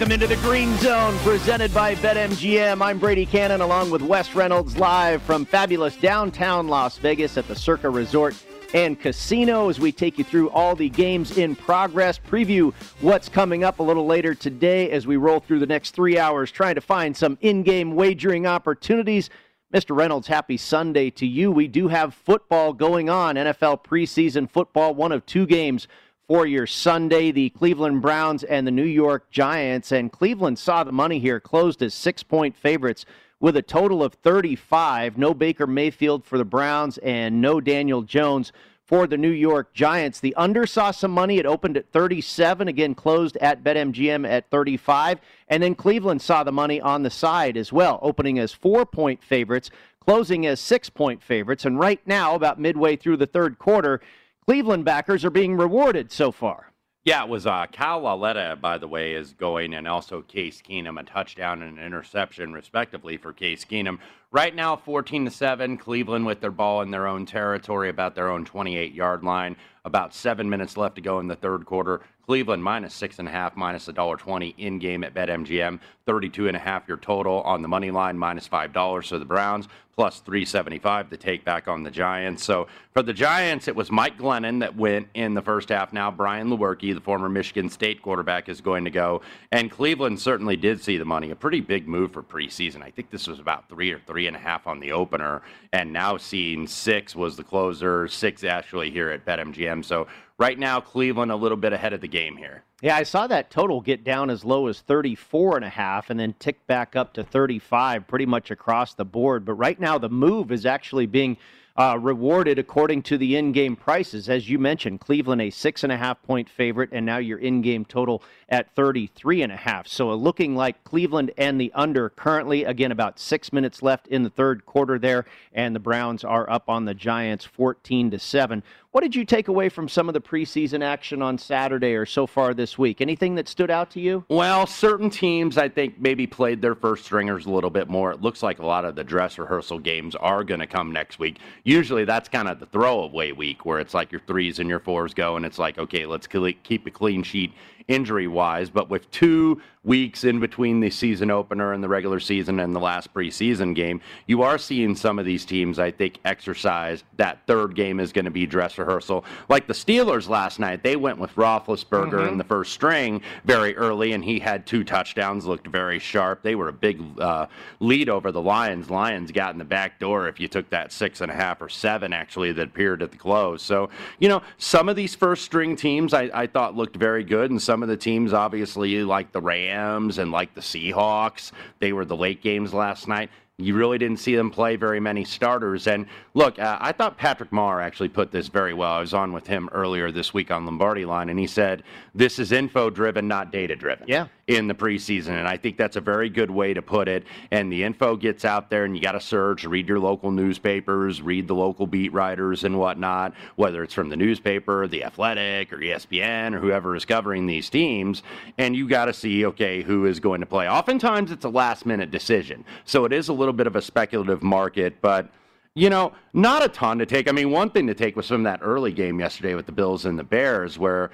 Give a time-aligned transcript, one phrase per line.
[0.00, 2.80] Welcome into the Green Zone, presented by BetMGM.
[2.80, 7.54] I'm Brady Kannon, along with Wes Reynolds, live from fabulous downtown Las Vegas at the
[7.54, 8.34] Circa Resort
[8.72, 13.62] and Casino as we take you through all the games in progress, preview what's coming
[13.62, 16.80] up a little later today as we roll through the next three hours trying to
[16.80, 19.28] find some in game wagering opportunities.
[19.70, 19.94] Mr.
[19.94, 21.52] Reynolds, happy Sunday to you.
[21.52, 25.86] We do have football going on, NFL preseason football, one of two games
[26.30, 29.90] for your Sunday, the Cleveland Browns and the New York Giants.
[29.90, 33.04] And Cleveland saw the money here, closed as six point favorites
[33.40, 35.18] with a total of 35.
[35.18, 38.52] No Baker Mayfield for the Browns and no Daniel Jones
[38.86, 40.20] for the New York Giants.
[40.20, 41.38] The under saw some money.
[41.38, 45.18] It opened at 37, again closed at BetMGM at 35.
[45.48, 49.20] And then Cleveland saw the money on the side as well, opening as four point
[49.20, 51.64] favorites, closing as six point favorites.
[51.64, 54.00] And right now, about midway through the third quarter,
[54.46, 56.70] Cleveland backers are being rewarded so far.
[57.04, 61.00] Yeah, it was uh, Kyle Lauletta, by the way, is going, and also Case Keenum,
[61.00, 63.98] a touchdown and an interception, respectively, for Case Keenum.
[64.30, 68.28] Right now, 14 to 7, Cleveland with their ball in their own territory, about their
[68.28, 69.56] own 28 yard line.
[69.86, 72.02] About seven minutes left to go in the third quarter.
[72.30, 75.80] Cleveland minus six and a half, minus a dollar twenty in game at BetMGM.
[76.06, 79.08] Thirty-two and a half your total on the money line, minus five dollars.
[79.08, 82.44] So the Browns plus three seventy-five to take back on the Giants.
[82.44, 85.92] So for the Giants, it was Mike Glennon that went in the first half.
[85.92, 89.22] Now Brian Lewerke, the former Michigan State quarterback, is going to go.
[89.50, 91.32] And Cleveland certainly did see the money.
[91.32, 92.80] A pretty big move for preseason.
[92.80, 95.42] I think this was about three or three and a half on the opener,
[95.72, 98.06] and now seeing six was the closer.
[98.06, 99.84] Six actually here at BetMGM.
[99.84, 100.06] So
[100.40, 102.64] right now, Cleveland a little bit ahead of the game here.
[102.80, 106.18] Yeah, I saw that total get down as low as 34 and a half and
[106.18, 109.44] then tick back up to 35 pretty much across the board.
[109.44, 111.36] But right now, the move is actually being
[111.76, 114.28] uh, rewarded according to the in-game prices.
[114.28, 117.84] As you mentioned, Cleveland a six and a half point favorite, and now your in-game
[117.84, 119.86] total at 33 and a half.
[119.86, 122.64] So looking like Cleveland and the under currently.
[122.64, 126.68] Again, about six minutes left in the third quarter there, and the Browns are up
[126.68, 128.62] on the Giants 14 to seven.
[128.92, 132.26] What did you take away from some of the preseason action on Saturday or so
[132.26, 133.00] far this week?
[133.00, 134.24] Anything that stood out to you?
[134.28, 138.10] Well, certain teams I think maybe played their first stringers a little bit more.
[138.10, 141.20] It looks like a lot of the dress rehearsal games are going to come next
[141.20, 141.38] week.
[141.62, 145.14] Usually that's kind of the throwaway week where it's like your threes and your fours
[145.14, 147.52] go, and it's like, okay, let's keep a clean sheet
[147.88, 152.60] injury wise, but with two weeks in between the season opener and the regular season
[152.60, 157.02] and the last preseason game, you are seeing some of these teams, I think, exercise
[157.16, 159.24] that third game is going to be dress rehearsal.
[159.48, 162.28] Like the Steelers last night, they went with Roethlisberger mm-hmm.
[162.28, 166.42] in the first string very early, and he had two touchdowns, looked very sharp.
[166.42, 167.46] They were a big uh,
[167.80, 168.90] lead over the Lions.
[168.90, 171.70] Lions got in the back door if you took that six and a half or
[171.70, 173.62] seven, actually, that appeared at the close.
[173.62, 177.50] So, you know, some of these first string teams I, I thought looked very good,
[177.50, 181.52] and some of the teams, obviously, like the Rams, and like the Seahawks.
[181.78, 183.30] They were the late games last night.
[183.58, 185.86] You really didn't see them play very many starters.
[185.86, 188.90] And look, uh, I thought Patrick Meagher actually put this very well.
[188.94, 192.40] I was on with him earlier this week on Lombardi Line, and he said, This
[192.40, 194.04] is info driven, not data driven.
[194.08, 194.26] Yeah.
[194.50, 195.30] In the preseason.
[195.30, 197.24] And I think that's a very good way to put it.
[197.50, 201.20] And the info gets out there, and you got to search, read your local newspapers,
[201.20, 205.78] read the local beat writers and whatnot, whether it's from the newspaper, the Athletic, or
[205.78, 208.22] ESPN, or whoever is covering these teams.
[208.56, 210.66] And you got to see, okay, who is going to play.
[210.66, 212.64] Oftentimes, it's a last minute decision.
[212.84, 215.28] So it is a little little bit of a speculative market, but
[215.74, 217.28] you know, not a ton to take.
[217.28, 220.04] I mean, one thing to take was from that early game yesterday with the Bills
[220.04, 221.10] and the Bears, where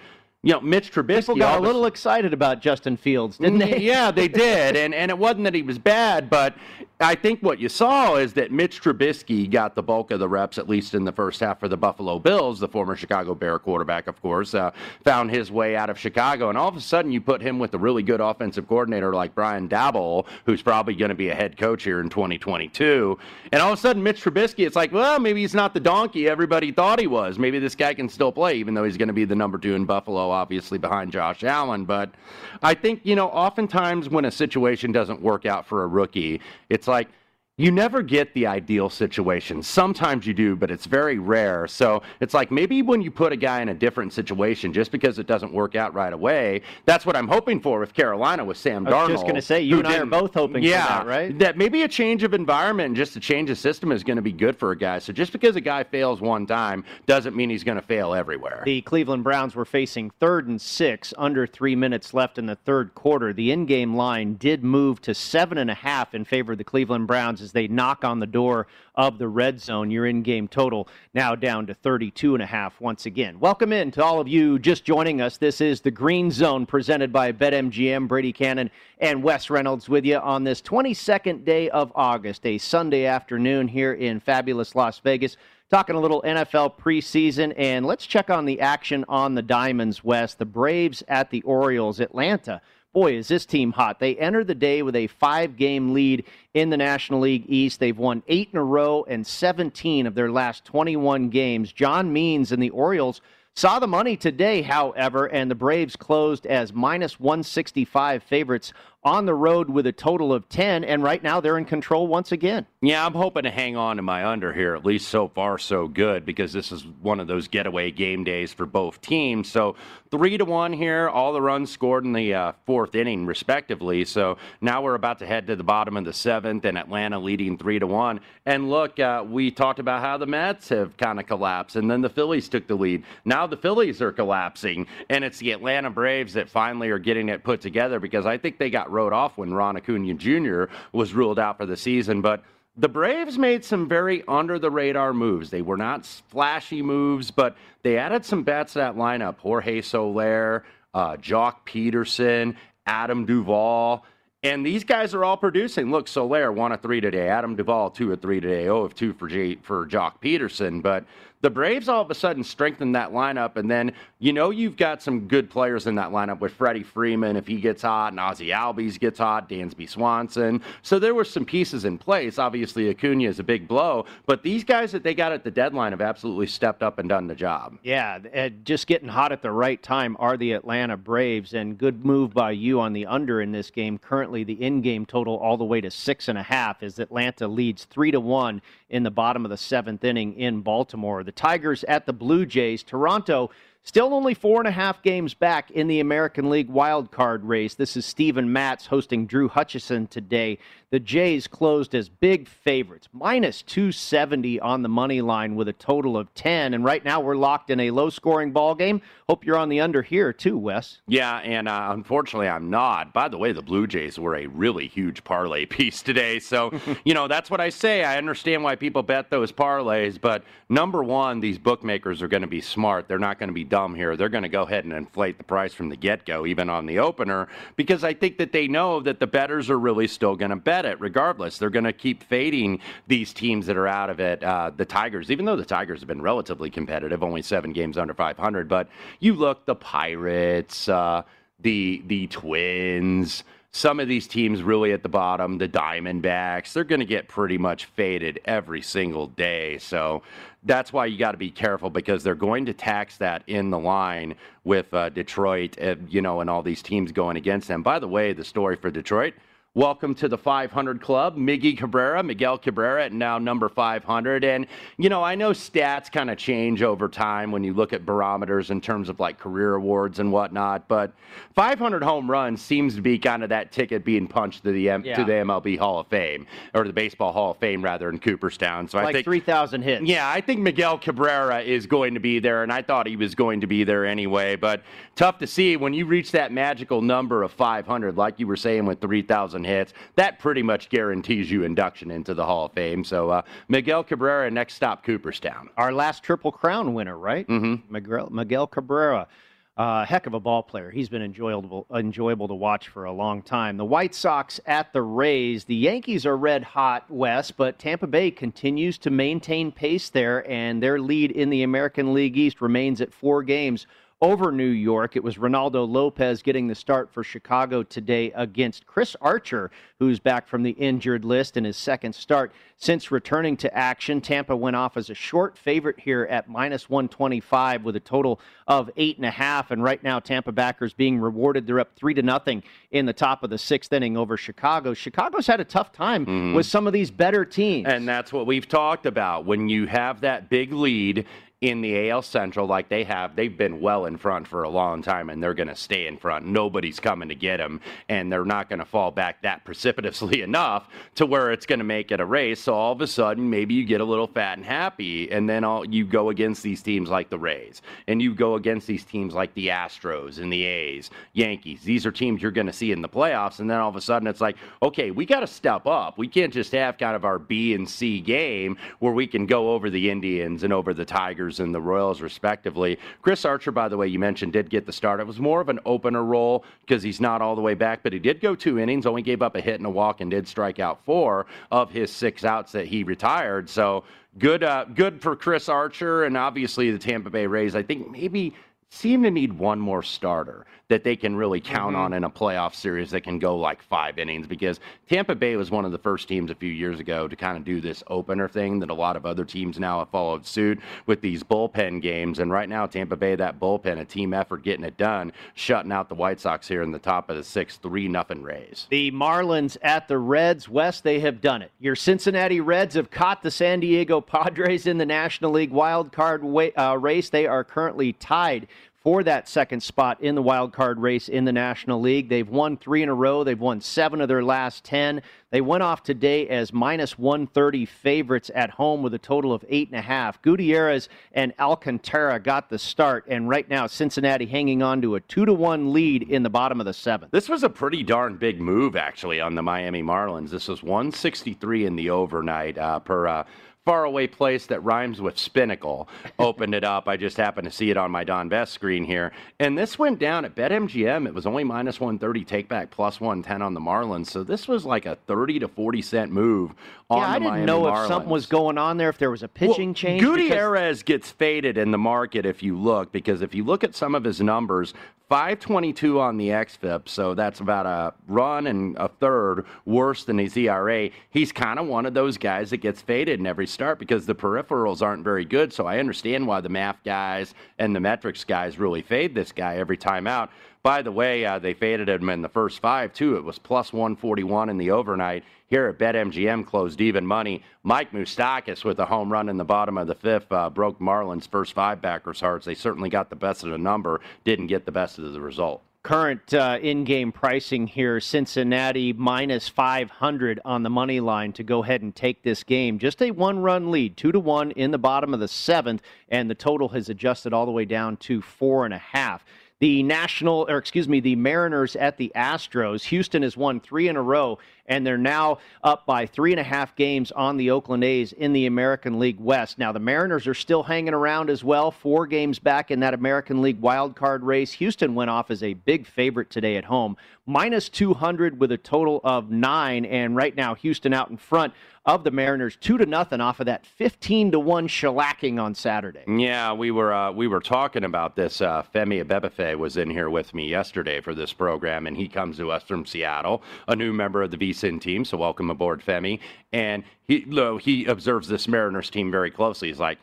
[0.46, 3.78] you know, Mitch Trubisky People got a little excited about Justin Fields, didn't they?
[3.80, 6.54] yeah, they did, and and it wasn't that he was bad, but
[6.98, 10.56] I think what you saw is that Mitch Trubisky got the bulk of the reps,
[10.56, 12.58] at least in the first half for the Buffalo Bills.
[12.58, 14.70] The former Chicago Bear quarterback, of course, uh,
[15.04, 16.48] found his way out of Chicago.
[16.48, 19.34] And all of a sudden, you put him with a really good offensive coordinator like
[19.34, 23.18] Brian Daboll, who's probably going to be a head coach here in 2022.
[23.52, 26.30] And all of a sudden, Mitch Trubisky, it's like, well, maybe he's not the donkey
[26.30, 27.38] everybody thought he was.
[27.38, 29.74] Maybe this guy can still play, even though he's going to be the number two
[29.74, 31.84] in Buffalo, obviously behind Josh Allen.
[31.84, 32.14] But
[32.62, 36.40] I think, you know, oftentimes when a situation doesn't work out for a rookie,
[36.70, 37.08] it's like,
[37.58, 39.62] you never get the ideal situation.
[39.62, 41.66] Sometimes you do, but it's very rare.
[41.66, 45.18] So it's like maybe when you put a guy in a different situation, just because
[45.18, 48.84] it doesn't work out right away, that's what I'm hoping for with Carolina with Sam
[48.84, 48.92] Darnold.
[48.92, 51.38] I was just going to say, you and I are both hoping yeah, that, right?
[51.38, 54.22] That maybe a change of environment and just a change of system is going to
[54.22, 54.98] be good for a guy.
[54.98, 58.64] So just because a guy fails one time doesn't mean he's going to fail everywhere.
[58.66, 62.94] The Cleveland Browns were facing third and six, under three minutes left in the third
[62.94, 63.32] quarter.
[63.32, 67.06] The in-game line did move to seven and a half in favor of the Cleveland
[67.06, 68.66] Browns as they knock on the door
[68.96, 69.90] of the red zone.
[69.90, 73.38] Your in game total now down to 32 and a half once again.
[73.38, 75.38] Welcome in to all of you just joining us.
[75.38, 78.08] This is the Green Zone presented by BetMGM.
[78.08, 83.06] Brady Kannon and Wes Reynolds with you on this 22nd day of August, a Sunday
[83.06, 85.36] afternoon here in fabulous Las Vegas
[85.70, 90.38] talking a little NFL preseason, and let's check on the action on the Diamonds West.
[90.38, 92.60] The Braves at the Orioles, Atlanta
[92.96, 94.00] boy, is this team hot.
[94.00, 97.78] They enter the day with a five game lead in the National League East.
[97.78, 101.72] They've won eight in a row and 17 of their last 21 games.
[101.72, 103.20] John Means and the Orioles
[103.54, 108.72] saw the money today, however, and the Braves closed as minus 165 favorites
[109.06, 112.32] on the road with a total of 10, and right now they're in control once
[112.32, 112.66] again.
[112.82, 115.86] Yeah, I'm hoping to hang on to my under here, at least so far so
[115.86, 119.48] good, because this is one of those getaway game days for both teams.
[119.48, 119.76] So
[120.10, 124.04] three to one here, all the runs scored in the uh, fourth inning, respectively.
[124.04, 127.58] So now we're about to head to the bottom of the seventh, and Atlanta leading
[127.58, 128.20] three to one.
[128.44, 132.00] And look, uh, we talked about how the Mets have kind of collapsed, and then
[132.00, 133.04] the Phillies took the lead.
[133.24, 137.44] Now the Phillies are collapsing, and it's the Atlanta Braves that finally are getting it
[137.44, 140.64] put together because I think they got wrote off when Ron Acuna Jr.
[140.92, 142.22] was ruled out for the season.
[142.22, 142.42] But
[142.76, 145.50] the Braves made some very under the radar moves.
[145.50, 149.38] They were not flashy moves, but they added some bats to that lineup.
[149.38, 150.64] Jorge Soler,
[150.94, 152.56] uh, Joc Pederson,
[152.86, 154.04] Adam Duvall.
[154.42, 155.90] And these guys are all producing.
[155.90, 157.28] Look, Soler one of three today.
[157.28, 158.68] Adam Duvall two of three today.
[158.68, 159.28] Oh, of two for
[159.62, 160.82] for Joc Pederson.
[160.82, 161.04] But
[161.42, 165.02] the Braves all of a sudden strengthen that lineup, and then you know you've got
[165.02, 168.48] some good players in that lineup with Freddie Freeman if he gets hot, and Ozzie
[168.48, 170.62] Albies gets hot, Dansby Swanson.
[170.82, 172.38] So there were some pieces in place.
[172.38, 175.92] Obviously, Acuna is a big blow, but these guys that they got at the deadline
[175.92, 177.78] have absolutely stepped up and done the job.
[177.82, 178.18] Yeah,
[178.64, 182.52] just getting hot at the right time are the Atlanta Braves, and good move by
[182.52, 183.98] you on the under in this game.
[183.98, 187.84] Currently, the in-game total all the way to six and a half as Atlanta leads
[187.84, 191.24] three to one in the bottom of the seventh inning in Baltimore.
[191.26, 192.84] The Tigers at the Blue Jays.
[192.84, 193.50] Toronto
[193.86, 197.74] Still only four and a half games back in the American League wild card race.
[197.74, 200.58] This is Steven Matz hosting Drew Hutchison today.
[200.90, 206.16] The Jays closed as big favorites, minus 270 on the money line with a total
[206.16, 206.74] of 10.
[206.74, 209.02] And right now we're locked in a low scoring ball game.
[209.28, 211.00] Hope you're on the under here too, Wes.
[211.06, 213.12] Yeah, and uh, unfortunately I'm not.
[213.12, 216.40] By the way, the Blue Jays were a really huge parlay piece today.
[216.40, 216.72] So,
[217.04, 218.02] you know, that's what I say.
[218.02, 220.20] I understand why people bet those parlays.
[220.20, 223.06] But number one, these bookmakers are going to be smart.
[223.06, 224.16] They're not going to be dumb here.
[224.16, 226.86] They're going to go ahead and inflate the price from the get go, even on
[226.86, 230.50] the opener, because I think that they know that the betters are really still going
[230.50, 231.58] to bet it regardless.
[231.58, 234.42] They're going to keep fading these teams that are out of it.
[234.42, 238.14] Uh, the Tigers, even though the Tigers have been relatively competitive, only seven games under
[238.14, 238.88] 500, but
[239.20, 241.22] you look, the Pirates, uh,
[241.60, 243.44] the the Twins
[243.76, 247.58] some of these teams really at the bottom, the Diamondbacks, they're going to get pretty
[247.58, 249.76] much faded every single day.
[249.76, 250.22] So
[250.64, 253.78] that's why you got to be careful because they're going to tax that in the
[253.78, 257.82] line with uh, Detroit, uh, you know, and all these teams going against them.
[257.82, 259.34] By the way, the story for Detroit
[259.76, 261.36] Welcome to the 500 Club.
[261.36, 264.42] Miggy Cabrera, Miguel Cabrera, at now number 500.
[264.42, 264.66] And,
[264.96, 268.70] you know, I know stats kind of change over time when you look at barometers
[268.70, 271.12] in terms of like career awards and whatnot, but
[271.54, 275.04] 500 home runs seems to be kind of that ticket being punched to the M-
[275.04, 275.14] yeah.
[275.14, 278.88] to the MLB Hall of Fame, or the Baseball Hall of Fame, rather, in Cooperstown.
[278.88, 280.06] So like I think 3,000 hits.
[280.06, 283.34] Yeah, I think Miguel Cabrera is going to be there, and I thought he was
[283.34, 284.84] going to be there anyway, but
[285.16, 288.86] tough to see when you reach that magical number of 500, like you were saying
[288.86, 293.04] with 3,000 hits, that pretty much guarantees you induction into the Hall of Fame.
[293.04, 295.68] So uh, Miguel Cabrera, next stop Cooperstown.
[295.76, 297.46] Our last Triple Crown winner, right?
[297.46, 297.92] Mm-hmm.
[297.92, 299.28] Miguel, Miguel Cabrera.
[299.76, 300.90] uh, heck of a ball player.
[300.90, 303.76] He's been enjoyable enjoyable to watch for a long time.
[303.76, 305.64] The White Sox at the Rays.
[305.64, 310.82] The Yankees are red hot Wes, but Tampa Bay continues to maintain pace there, and
[310.82, 313.86] their lead in the American League East remains at four games
[314.22, 315.14] over New York.
[315.14, 320.48] It was Reynaldo Lopez getting the start for Chicago today against Chris Archer, who's back
[320.48, 324.20] from the injured list in his second start since returning to action.
[324.20, 328.90] Tampa went off as a short favorite here at minus 125 with a total of
[328.96, 329.70] eight and a half.
[329.70, 331.66] And right now, Tampa backers being rewarded.
[331.66, 334.94] They're up three to nothing in the top of the sixth inning over Chicago.
[334.94, 336.54] Chicago's had a tough time mm.
[336.54, 337.86] with some of these better teams.
[337.88, 339.44] And that's what we've talked about.
[339.44, 341.26] When you have that big lead
[341.62, 343.34] in the AL Central like they have.
[343.34, 346.18] They've been well in front for a long time, and they're going to stay in
[346.18, 346.44] front.
[346.44, 350.88] Nobody's coming to get them, and they're not going to fall back that precipitously enough
[351.14, 352.60] to where it's going to make it a race.
[352.60, 355.64] So all of a sudden, maybe you get a little fat and happy, and then
[355.64, 359.32] all, you go against these teams like the Rays, and you go against these teams
[359.32, 361.82] like the Astros and the A's, Yankees.
[361.82, 364.00] These are teams you're going to see in the playoffs, and then all of a
[364.02, 366.18] sudden it's like, okay, we got to step up.
[366.18, 369.70] We can't just have kind of our B and C game where we can go
[369.70, 372.98] over the Indians and over the Tigers and the Royals, respectively.
[373.22, 375.20] Chris Archer, by the way, you mentioned did get the start.
[375.20, 378.12] It was more of an opener role because he's not all the way back, but
[378.12, 380.46] he did go two innings, only gave up a hit and a walk, and did
[380.46, 383.68] strike out four of his six outs that he retired.
[383.68, 384.04] So
[384.38, 387.74] good, uh, good for Chris Archer, and obviously the Tampa Bay Rays.
[387.74, 388.54] I think maybe
[388.90, 392.04] seem to need one more starter that they can really count mm-hmm.
[392.04, 395.70] on in a playoff series that can go like five innings because Tampa Bay was
[395.70, 398.48] one of the first teams a few years ago to kind of do this opener
[398.48, 402.38] thing that a lot of other teams now have followed suit with these bullpen games.
[402.38, 406.08] And right now, Tampa Bay, that bullpen, a team effort getting it done, shutting out
[406.08, 408.86] the White Sox here in the top of the sixth, 3 nothing Rays.
[408.90, 410.68] The Marlins at the Reds.
[410.68, 411.72] Wes, they have done it.
[411.80, 416.44] Your Cincinnati Reds have caught the San Diego Padres in the National League wild card
[416.44, 417.30] uh, race.
[417.30, 418.68] They are currently tied
[419.06, 422.28] for that second spot in the wild card race in the National League.
[422.28, 423.44] They've won three in a row.
[423.44, 425.22] They've won seven of their last 10.
[425.52, 429.90] They went off today as minus 130 favorites at home with a total of eight
[429.90, 430.42] and a half.
[430.42, 435.44] Gutierrez and Alcantara got the start, and right now Cincinnati hanging on to a two
[435.44, 437.30] to one lead in the bottom of the seventh.
[437.30, 440.50] This was a pretty darn big move, actually, on the Miami Marlins.
[440.50, 443.28] This was 163 in the overnight uh, per.
[443.28, 443.44] Uh,
[443.86, 446.08] faraway place that rhymes with Spinnacle
[446.40, 447.08] opened it up.
[447.08, 449.32] I just happened to see it on my Don Best screen here.
[449.60, 451.26] And this went down at BetMGM.
[451.26, 454.26] It was only minus 130, take back plus 110 on the Marlins.
[454.26, 456.74] So this was like a 30 to 40 cent move
[457.08, 458.02] on yeah, the I didn't Miami know Marlins.
[458.02, 460.20] if something was going on there, if there was a pitching well, change.
[460.20, 464.16] Gutierrez gets faded in the market if you look, because if you look at some
[464.16, 464.94] of his numbers,
[465.28, 470.56] 522 on the XFIP, so that's about a run and a third worse than his
[470.56, 471.10] ERA.
[471.30, 474.36] He's kind of one of those guys that gets faded in every start because the
[474.36, 475.72] peripherals aren't very good.
[475.72, 479.78] So I understand why the math guys and the metrics guys really fade this guy
[479.78, 480.50] every time out.
[480.86, 483.34] By the way, uh, they faded him in the first five, too.
[483.34, 485.42] It was plus 141 in the overnight.
[485.66, 487.64] Here at BetMGM closed even money.
[487.82, 491.48] Mike Moustakas with a home run in the bottom of the fifth uh, broke Marlins'
[491.48, 492.66] first five backers' hearts.
[492.66, 495.82] They certainly got the best of the number, didn't get the best of the result
[496.04, 502.00] current uh, in-game pricing here cincinnati minus 500 on the money line to go ahead
[502.00, 505.40] and take this game just a one-run lead two to one in the bottom of
[505.40, 508.98] the seventh and the total has adjusted all the way down to four and a
[508.98, 509.44] half
[509.80, 513.04] the National, or excuse me, the Mariners at the Astros.
[513.04, 516.64] Houston has won three in a row, and they're now up by three and a
[516.64, 519.78] half games on the Oakland A's in the American League West.
[519.78, 523.62] Now, the Mariners are still hanging around as well, four games back in that American
[523.62, 524.72] League wild card race.
[524.72, 527.16] Houston went off as a big favorite today at home,
[527.46, 531.72] minus 200 with a total of nine, and right now, Houston out in front
[532.06, 536.22] of the Mariners, two to nothing off of that 15 to one shellacking on Saturday.
[536.28, 538.60] Yeah, we were uh, we were talking about this.
[538.60, 542.58] Uh, Femi Abebefe was in here with me yesterday for this program, and he comes
[542.58, 545.24] to us from Seattle, a new member of the VSIN team.
[545.24, 546.40] So welcome aboard, Femi.
[546.72, 547.46] And he
[547.82, 549.88] he observes this Mariners team very closely.
[549.88, 550.18] He's like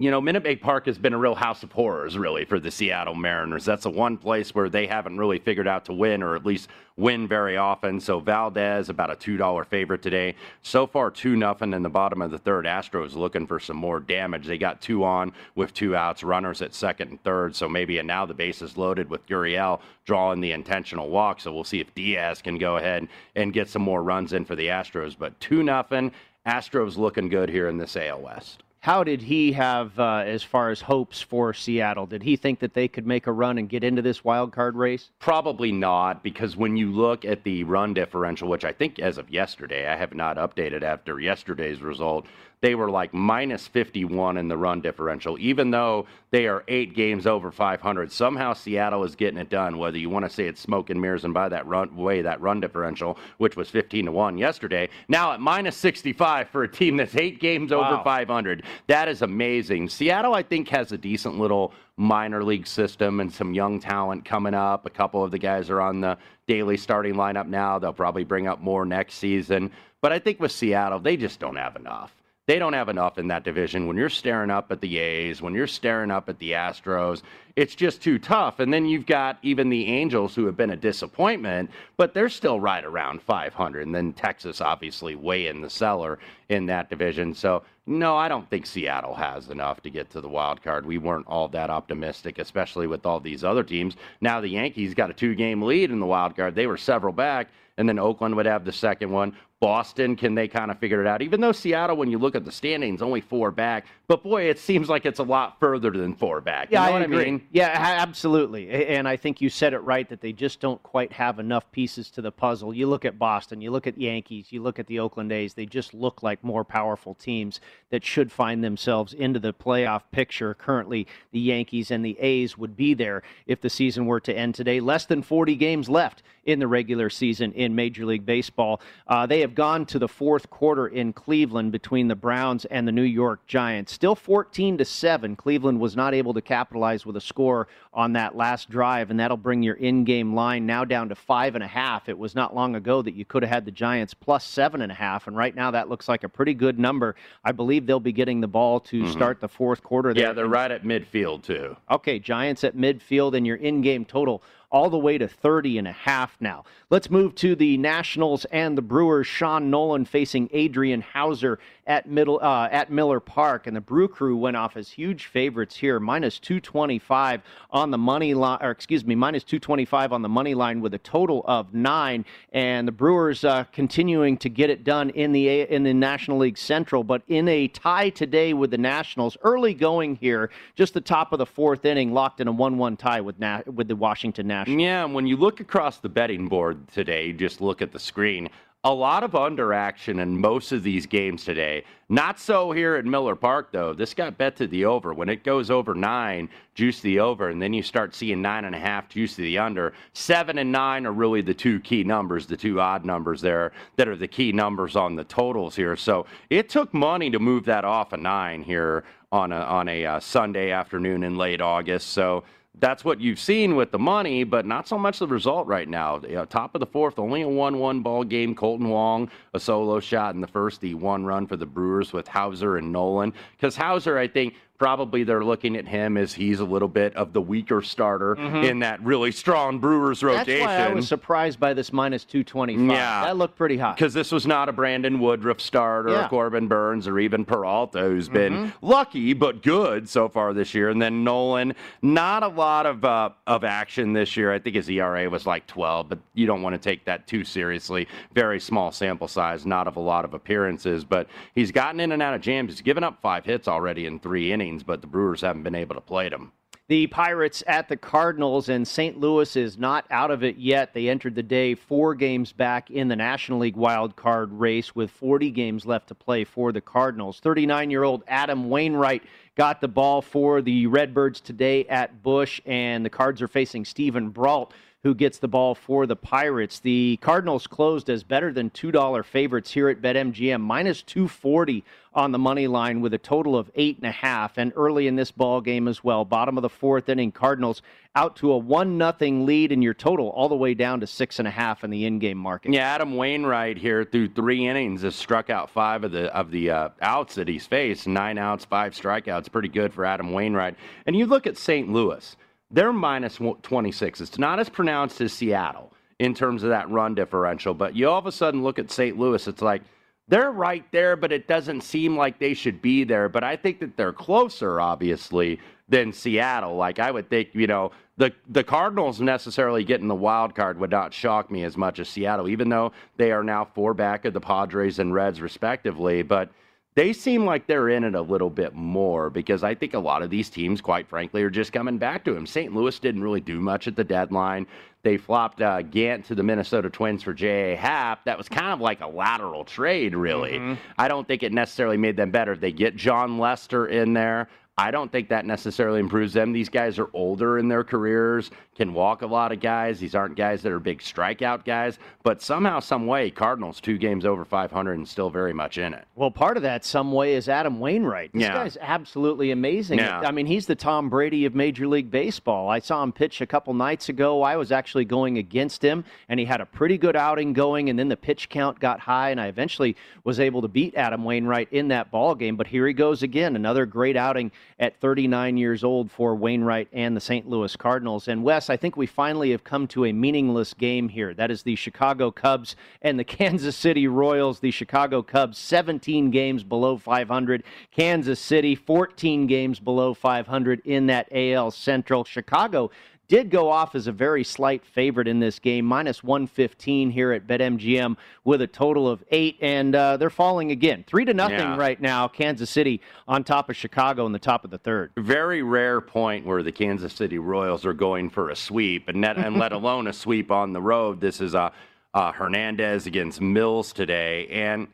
[0.00, 2.72] you know, Minute Maid Park has been a real house of horrors, really, for the
[2.72, 3.64] Seattle Mariners.
[3.64, 6.68] That's the one place where they haven't really figured out to win, or at least
[6.96, 8.00] win very often.
[8.00, 10.34] So Valdez, about a two dollar favorite today.
[10.62, 12.64] So far, two nothing in the bottom of the third.
[12.64, 14.46] Astros looking for some more damage.
[14.46, 17.54] They got two on with two outs, runners at second and third.
[17.54, 21.40] So maybe and now the base is loaded with Gurriel drawing the intentional walk.
[21.40, 24.56] So we'll see if Diaz can go ahead and get some more runs in for
[24.56, 25.14] the Astros.
[25.16, 26.10] But two nothing.
[26.44, 28.63] Astros looking good here in this AL West.
[28.84, 32.04] How did he have uh, as far as hopes for Seattle?
[32.04, 34.76] Did he think that they could make a run and get into this wild card
[34.76, 35.08] race?
[35.20, 39.30] Probably not, because when you look at the run differential, which I think as of
[39.30, 42.26] yesterday, I have not updated after yesterday's result,
[42.64, 47.26] they were like minus 51 in the run differential, even though they are eight games
[47.26, 48.10] over 500.
[48.10, 51.26] Somehow Seattle is getting it done, whether you want to say it's smoke and mirrors
[51.26, 55.32] and by that run way, that run differential, which was 15 to 1 yesterday, now
[55.32, 57.80] at minus 65 for a team that's eight games wow.
[57.80, 58.62] over 500.
[58.86, 59.90] That is amazing.
[59.90, 64.54] Seattle, I think, has a decent little minor league system and some young talent coming
[64.54, 64.86] up.
[64.86, 66.16] A couple of the guys are on the
[66.46, 67.78] daily starting lineup now.
[67.78, 69.70] They'll probably bring up more next season.
[70.00, 72.14] But I think with Seattle, they just don't have enough.
[72.46, 73.86] They don't have enough in that division.
[73.86, 77.22] When you're staring up at the A's, when you're staring up at the Astros,
[77.56, 78.60] it's just too tough.
[78.60, 82.60] And then you've got even the Angels, who have been a disappointment, but they're still
[82.60, 83.86] right around 500.
[83.86, 86.18] And then Texas, obviously, way in the cellar
[86.50, 87.32] in that division.
[87.34, 90.84] So, no, I don't think Seattle has enough to get to the wild card.
[90.84, 93.96] We weren't all that optimistic, especially with all these other teams.
[94.20, 96.54] Now the Yankees got a two game lead in the wild card.
[96.54, 99.36] They were several back and then Oakland would have the second one.
[99.64, 101.22] Boston, can they kind of figure it out?
[101.22, 104.58] Even though Seattle, when you look at the standings, only four back, but boy, it
[104.58, 106.70] seems like it's a lot further than four back.
[106.70, 107.22] You yeah, I agree.
[107.22, 107.46] I mean?
[107.52, 108.70] Yeah, absolutely.
[108.70, 112.10] And I think you said it right that they just don't quite have enough pieces
[112.12, 112.74] to the puzzle.
[112.74, 115.64] You look at Boston, you look at Yankees, you look at the Oakland A's, they
[115.64, 120.52] just look like more powerful teams that should find themselves into the playoff picture.
[120.52, 124.54] Currently, the Yankees and the A's would be there if the season were to end
[124.54, 124.80] today.
[124.80, 128.80] Less than 40 games left in the regular season in Major League Baseball.
[129.06, 132.92] Uh, they have gone to the fourth quarter in Cleveland between the Browns and the
[132.92, 133.93] New York Giants.
[133.94, 135.36] Still 14 to 7.
[135.36, 139.36] Cleveland was not able to capitalize with a score on that last drive, and that'll
[139.36, 142.08] bring your in game line now down to five and a half.
[142.08, 144.90] It was not long ago that you could have had the Giants plus seven and
[144.90, 147.14] a half, and right now that looks like a pretty good number.
[147.44, 149.12] I believe they'll be getting the ball to mm-hmm.
[149.12, 150.12] start the fourth quarter.
[150.12, 150.24] There.
[150.24, 151.76] Yeah, they're right at midfield, too.
[151.88, 154.42] Okay, Giants at midfield, and your in game total
[154.74, 156.64] all the way to 30 and a half now.
[156.90, 159.24] Let's move to the Nationals and the Brewers.
[159.24, 164.36] Sean Nolin facing Adrian Houser at middle uh, at Miller Park, and the Brew Crew
[164.36, 169.14] went off as huge favorites here, minus 225 on the money line, or excuse me,
[169.14, 172.24] minus 225 on the money line with a total of nine.
[172.52, 176.58] And the Brewers uh, continuing to get it done in the in the National League
[176.58, 181.32] Central, but in a tie today with the Nationals, early going here, just the top
[181.32, 184.63] of the fourth inning, locked in a 1-1 tie with Na- with the Washington Nationals.
[184.66, 188.48] Yeah, when you look across the betting board today, just look at the screen.
[188.86, 191.84] A lot of under action in most of these games today.
[192.10, 193.94] Not so here at Miller Park, though.
[193.94, 195.14] This got bet to the over.
[195.14, 198.74] When it goes over nine, juice the over, and then you start seeing nine and
[198.74, 199.94] a half, juice the under.
[200.12, 204.06] Seven and nine are really the two key numbers, the two odd numbers there that
[204.06, 205.96] are the key numbers on the totals here.
[205.96, 210.04] So it took money to move that off a nine here on a on a
[210.04, 212.10] uh, Sunday afternoon in late August.
[212.10, 212.44] So
[212.80, 216.20] that's what you've seen with the money, but not so much the result right now.
[216.22, 218.54] You uh, know, top of the fourth, only a 1 1 ball game.
[218.54, 222.26] Kolten Wong, a solo shot in the first, the one run for the Brewers with
[222.26, 223.32] Houser and Nolin.
[223.56, 227.32] Because Houser, I think, Probably they're looking at him as he's a little bit of
[227.32, 228.64] the weaker starter mm-hmm.
[228.64, 230.66] in that really strong Brewers rotation.
[230.66, 232.90] That's why I was surprised by this minus 225.
[232.90, 233.24] Yeah.
[233.24, 233.94] That looked pretty hot.
[233.94, 236.28] Because this was not a Brandon Woodruff start or yeah.
[236.28, 238.34] Corbin Burnes or even Peralta, who's mm-hmm.
[238.34, 240.90] been lucky but good so far this year.
[240.90, 244.52] And then Nolin, not a lot of, uh, of action this year.
[244.52, 247.44] I think his ERA was like 12, but you don't want to take that too
[247.44, 248.08] seriously.
[248.32, 251.04] Very small sample size, not of a lot of appearances.
[251.04, 252.72] But he's gotten in and out of jams.
[252.72, 255.74] He's given up five hits already in three innings innings, but the Brewers haven't been
[255.74, 256.52] able to play them.
[256.86, 259.18] The Pirates at the Cardinals, and St.
[259.18, 260.92] Louis is not out of it yet.
[260.92, 265.10] They entered the day four games back in the National League wild card race with
[265.10, 267.40] 40 games left to play for the Cardinals.
[267.40, 269.22] 39 year old Adam Wainwright
[269.56, 274.28] got the ball for the Redbirds today at Busch, and the Cards are facing Steven
[274.28, 276.80] Brault who gets the ball for the Pirates.
[276.80, 282.38] The Cardinals closed as better than $2 favorites here at BetMGM, minus 240 on the
[282.38, 284.56] money line with a total of eight and a half.
[284.56, 287.82] And early in this ball game as well, bottom of the fourth inning, Cardinals
[288.16, 291.38] out to a one nothing lead in your total, all the way down to six
[291.38, 292.72] and a half in the in-game market.
[292.72, 296.70] Yeah, Adam Wainwright here through three innings has struck out five of the of the
[296.70, 298.06] uh, outs that he's faced.
[298.06, 300.76] Nine outs, five strikeouts, pretty good for Adam Wainwright.
[301.04, 301.92] And you look at St.
[301.92, 302.36] Louis.
[302.74, 304.20] They're minus 26.
[304.20, 308.18] It's not as pronounced as Seattle in terms of that run differential, but you all
[308.18, 309.16] of a sudden look at St.
[309.16, 309.82] Louis, it's like
[310.26, 313.28] they're right there, but it doesn't seem like they should be there.
[313.28, 316.74] But I think that they're closer, obviously, than Seattle.
[316.74, 320.90] Like I would think, you know, the the Cardinals necessarily getting the wild card would
[320.90, 324.34] not shock me as much as Seattle, even though they are now four back of
[324.34, 326.22] the Padres and Reds respectively.
[326.22, 326.50] But
[326.96, 330.22] they seem like they're in it a little bit more because I think a lot
[330.22, 332.46] of these teams, quite frankly, are just coming back to him.
[332.46, 332.72] St.
[332.72, 334.66] Louis didn't really do much at the deadline.
[335.02, 337.76] They flopped uh, Gant to the Minnesota Twins for J.A.
[337.76, 338.24] Happ.
[338.24, 340.52] That was kind of like a lateral trade, really.
[340.52, 340.74] Mm-hmm.
[340.96, 342.56] I don't think it necessarily made them better.
[342.56, 344.48] They get Jon Lester in there.
[344.76, 346.52] I don't think that necessarily improves them.
[346.52, 350.00] These guys are older in their careers, can walk a lot of guys.
[350.00, 354.24] These aren't guys that are big strikeout guys, but somehow, some way, Cardinals two games
[354.24, 356.06] over 500 and still very much in it.
[356.16, 358.32] Well, part of that some way is Adam Wainwright.
[358.32, 358.54] This yeah.
[358.54, 360.00] guy's absolutely amazing.
[360.00, 360.20] Yeah.
[360.20, 362.68] I mean, he's the Tom Brady of Major League Baseball.
[362.68, 364.42] I saw him pitch a couple nights ago.
[364.42, 367.98] I was actually going against him, and he had a pretty good outing going, and
[367.98, 371.68] then the pitch count got high, and I eventually was able to beat Adam Wainwright
[371.70, 372.56] in that ball game.
[372.56, 377.16] But here he goes again, another great outing at 39 years old for Wainwright and
[377.16, 377.48] the St.
[377.48, 378.28] Louis Cardinals.
[378.28, 381.32] And Wes, I think we finally have come to a meaningless game here.
[381.34, 384.60] That is the Chicago Cubs and the Kansas City Royals.
[384.60, 391.28] The Chicago Cubs 17 games below 500, Kansas City 14 games below 500 in that
[391.32, 392.24] AL Central.
[392.24, 392.90] Chicago
[393.28, 397.46] did go off as a very slight favorite in this game, minus 115 here at
[397.46, 401.76] BetMGM with a total of eight, and uh, they're falling again, three to nothing yeah.
[401.76, 402.28] right now.
[402.28, 405.12] Kansas City on top of Chicago in the top of the third.
[405.16, 409.36] Very rare point where the Kansas City Royals are going for a sweep, and, net,
[409.38, 411.20] and let alone a sweep on the road.
[411.20, 411.70] This is uh,
[412.12, 414.88] uh, Hernandez against Mills today, and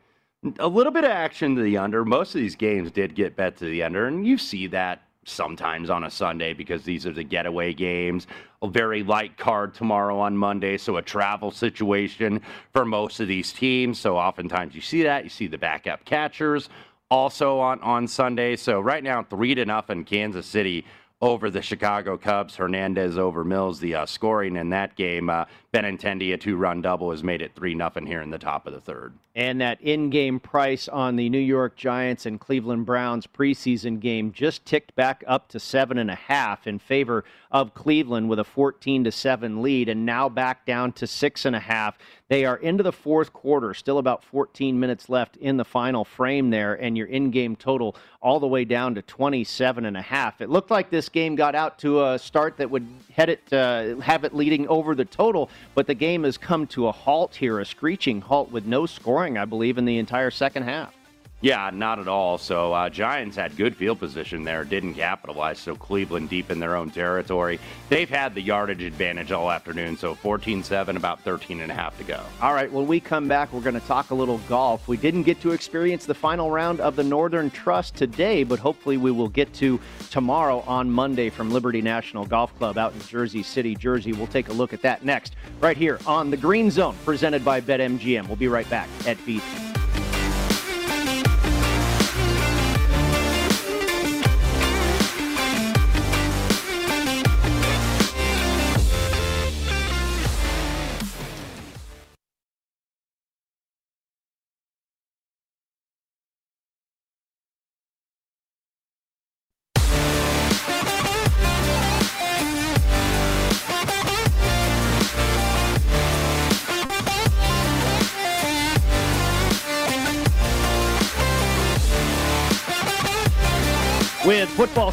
[0.59, 2.03] a little bit of action to the under.
[2.03, 5.89] Most of these games did get bet to the under, and you see that sometimes
[5.89, 8.27] on a Sunday because these are the getaway games.
[8.61, 12.41] A very light card tomorrow on Monday, so a travel situation
[12.73, 13.99] for most of these teams.
[13.99, 15.23] So oftentimes you see that.
[15.23, 16.69] You see the backup catchers
[17.11, 18.55] also on, on Sunday.
[18.55, 20.85] So right now, three to nothing Kansas City
[21.21, 22.55] over the Chicago Cubs.
[22.55, 23.79] Hernandez over Mills.
[23.79, 27.73] The uh, scoring in that game, uh, Benintendi, a two-run double, has made it three
[27.73, 29.13] nothing here in the top of the third.
[29.33, 34.65] And that in-game price on the New York Giants and Cleveland Browns preseason game just
[34.65, 39.05] ticked back up to seven and a half in favor of Cleveland with a 14
[39.05, 41.97] to seven lead, and now back down to six and a half.
[42.27, 46.49] They are into the fourth quarter, still about 14 minutes left in the final frame
[46.49, 50.41] there, and your in-game total all the way down to 27 and a half.
[50.41, 53.97] It looked like this game got out to a start that would head it, uh,
[53.97, 57.59] have it leading over the total, but the game has come to a halt here,
[57.59, 60.93] a screeching halt with no scoring, I believe, in the entire second half.
[61.41, 62.37] Yeah, not at all.
[62.37, 65.57] So uh, Giants had good field position there, didn't capitalize.
[65.57, 67.59] So Cleveland deep in their own territory.
[67.89, 69.97] They've had the yardage advantage all afternoon.
[69.97, 72.21] So 14-7, about 13 and a half to go.
[72.41, 74.87] All right, when we come back, we're going to talk a little golf.
[74.87, 78.97] We didn't get to experience the final round of the Northern Trust today, but hopefully
[78.97, 79.79] we will get to
[80.11, 84.13] tomorrow on Monday from Liberty National Golf Club out in Jersey City, Jersey.
[84.13, 87.61] We'll take a look at that next, right here on the Green Zone, presented by
[87.61, 88.27] BetMGM.
[88.27, 89.41] We'll be right back at Beat.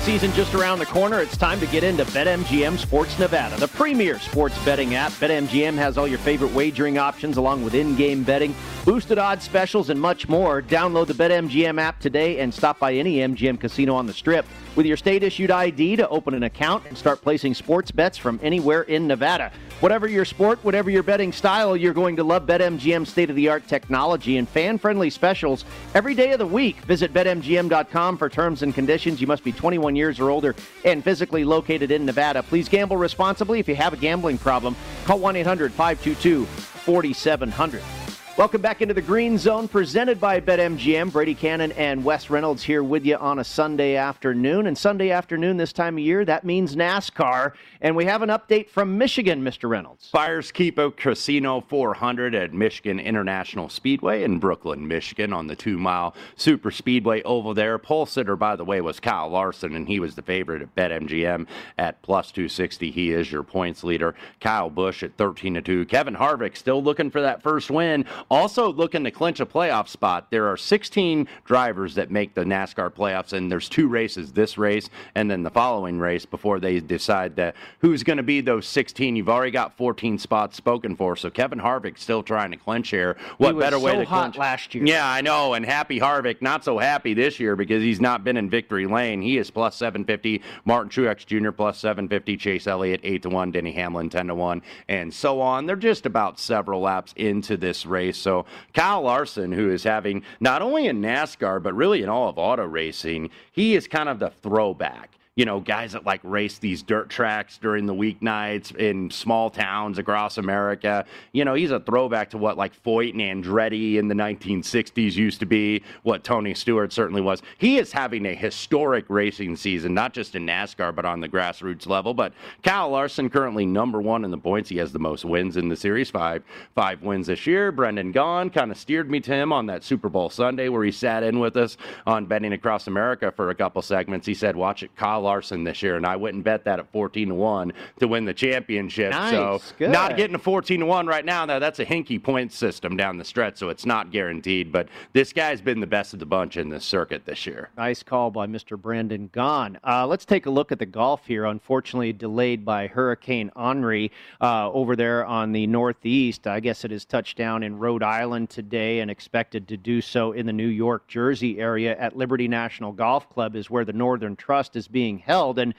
[0.09, 4.19] Season just around the corner, it's time to get into BetMGM Sports Nevada, the premier
[4.19, 5.13] sports betting app.
[5.13, 8.55] BetMGM has all your favorite wagering options along with in-game betting,
[8.87, 10.63] boosted odds specials, and much more.
[10.63, 14.47] Download the BetMGM app today and stop by any MGM casino on the Strip
[14.79, 18.83] with your state-issued ID to open an account and start placing sports bets from anywhere
[18.83, 19.51] in Nevada.
[19.81, 24.49] Whatever your sport, whatever your betting style, you're going to love BetMGM's state-of-the-art technology and
[24.49, 25.65] fan-friendly specials
[25.97, 26.77] every day of the week.
[26.83, 29.21] Visit BetMGM.com for terms and conditions.
[29.21, 32.45] You must be 21 years or older and physically located in Nevada.
[32.45, 33.59] Please gamble responsibly.
[33.59, 37.98] If you have a gambling problem, call 1-800-522-4700.
[38.39, 41.11] Welcome back into the Green Zone, presented by BetMGM.
[41.11, 44.69] Brady Kannon and Wes Reynolds here with you on a Sunday afternoon.
[44.69, 47.55] And Sunday afternoon this time of year, that means NASCAR.
[47.81, 49.69] And we have an update from Michigan, Mr.
[49.69, 50.13] Reynolds.
[50.15, 57.23] FireKeepers Casino 400 at Michigan International Speedway in Brooklyn, Michigan, on the two-mile Super Speedway
[57.25, 57.77] oval there.
[57.77, 61.49] Pole sitter, by the way, was Kyle Larson, and he was the favorite at BetMGM
[61.77, 62.93] at plus 260.
[62.93, 64.15] He is your points leader.
[64.41, 65.87] Kyle Busch at 13 to 2.
[65.87, 70.31] Kevin Harvick still looking for that first win Also, looking to clinch a playoff spot.
[70.31, 74.91] There are 16 drivers that make the NASCAR playoffs, and there's two races this race
[75.15, 79.17] and then the following race before they decide that who's going to be those 16.
[79.17, 83.17] You've already got 14 spots spoken for, so Kevin Harvick still trying to clinch here.
[83.39, 84.39] What better way to hot clinch?
[84.39, 84.85] last year?
[84.85, 85.55] Yeah, I know.
[85.55, 89.23] And happy Harvick, not so happy this year because he's not been in victory lane.
[89.23, 90.43] He is plus 750.
[90.65, 91.51] Martin Truex Jr.
[91.51, 92.37] plus 750.
[92.37, 93.51] Chase Elliott 8 to 1.
[93.53, 94.63] Denny Hamlin 10 to 1.
[94.89, 95.67] And so on.
[95.67, 98.18] They're just about several laps into this race.
[98.21, 102.39] So Kyle Larson, who is having not only in NASCAR, but really in all of
[102.39, 106.83] auto racing, he is kind of the throwback you know, guys that like race these
[106.83, 111.05] dirt tracks during the weeknights in small towns across America.
[111.31, 115.39] You know, he's a throwback to what like Foyt and Andretti in the 1960s used
[115.39, 117.41] to be, what Tony Stewart certainly was.
[117.57, 121.87] He is having a historic racing season, not just in NASCAR, but on the grassroots
[121.87, 122.15] level.
[122.15, 122.33] But
[122.65, 124.69] Kyle Larson currently number one in the points.
[124.69, 126.43] He has the most wins in the series, five
[126.75, 127.71] five wins this year.
[127.71, 130.91] Brendan Gaughan kind of steered me to him on that Super Bowl Sunday where he
[130.91, 131.77] sat in with us
[132.09, 134.27] on Betting Across America for a couple segments.
[134.27, 137.29] He said, watch it, Kyle Larson this year, and I wouldn't bet that at 14
[137.29, 139.11] to 1 to win the championship.
[139.11, 139.31] Nice.
[139.33, 139.91] So, Good.
[139.91, 141.45] not getting a 14 to 1 right now.
[141.45, 144.73] Now, that's a hinky point system down the stretch, so it's not guaranteed.
[144.73, 147.69] But this guy's been the best of the bunch in this circuit this year.
[147.77, 148.81] Nice call by Mr.
[148.81, 149.77] Brendan Gaughan.
[149.87, 151.45] Uh, let's take a look at the golf here.
[151.45, 154.11] Unfortunately, delayed by Hurricane Henri
[154.41, 156.47] uh, over there on the northeast.
[156.47, 160.33] I guess it has touched down in Rhode Island today and expected to do so
[160.33, 164.37] in the New York, Jersey area at Liberty National Golf Club, is where the Northern
[164.37, 165.59] Trust is being held.
[165.59, 165.75] And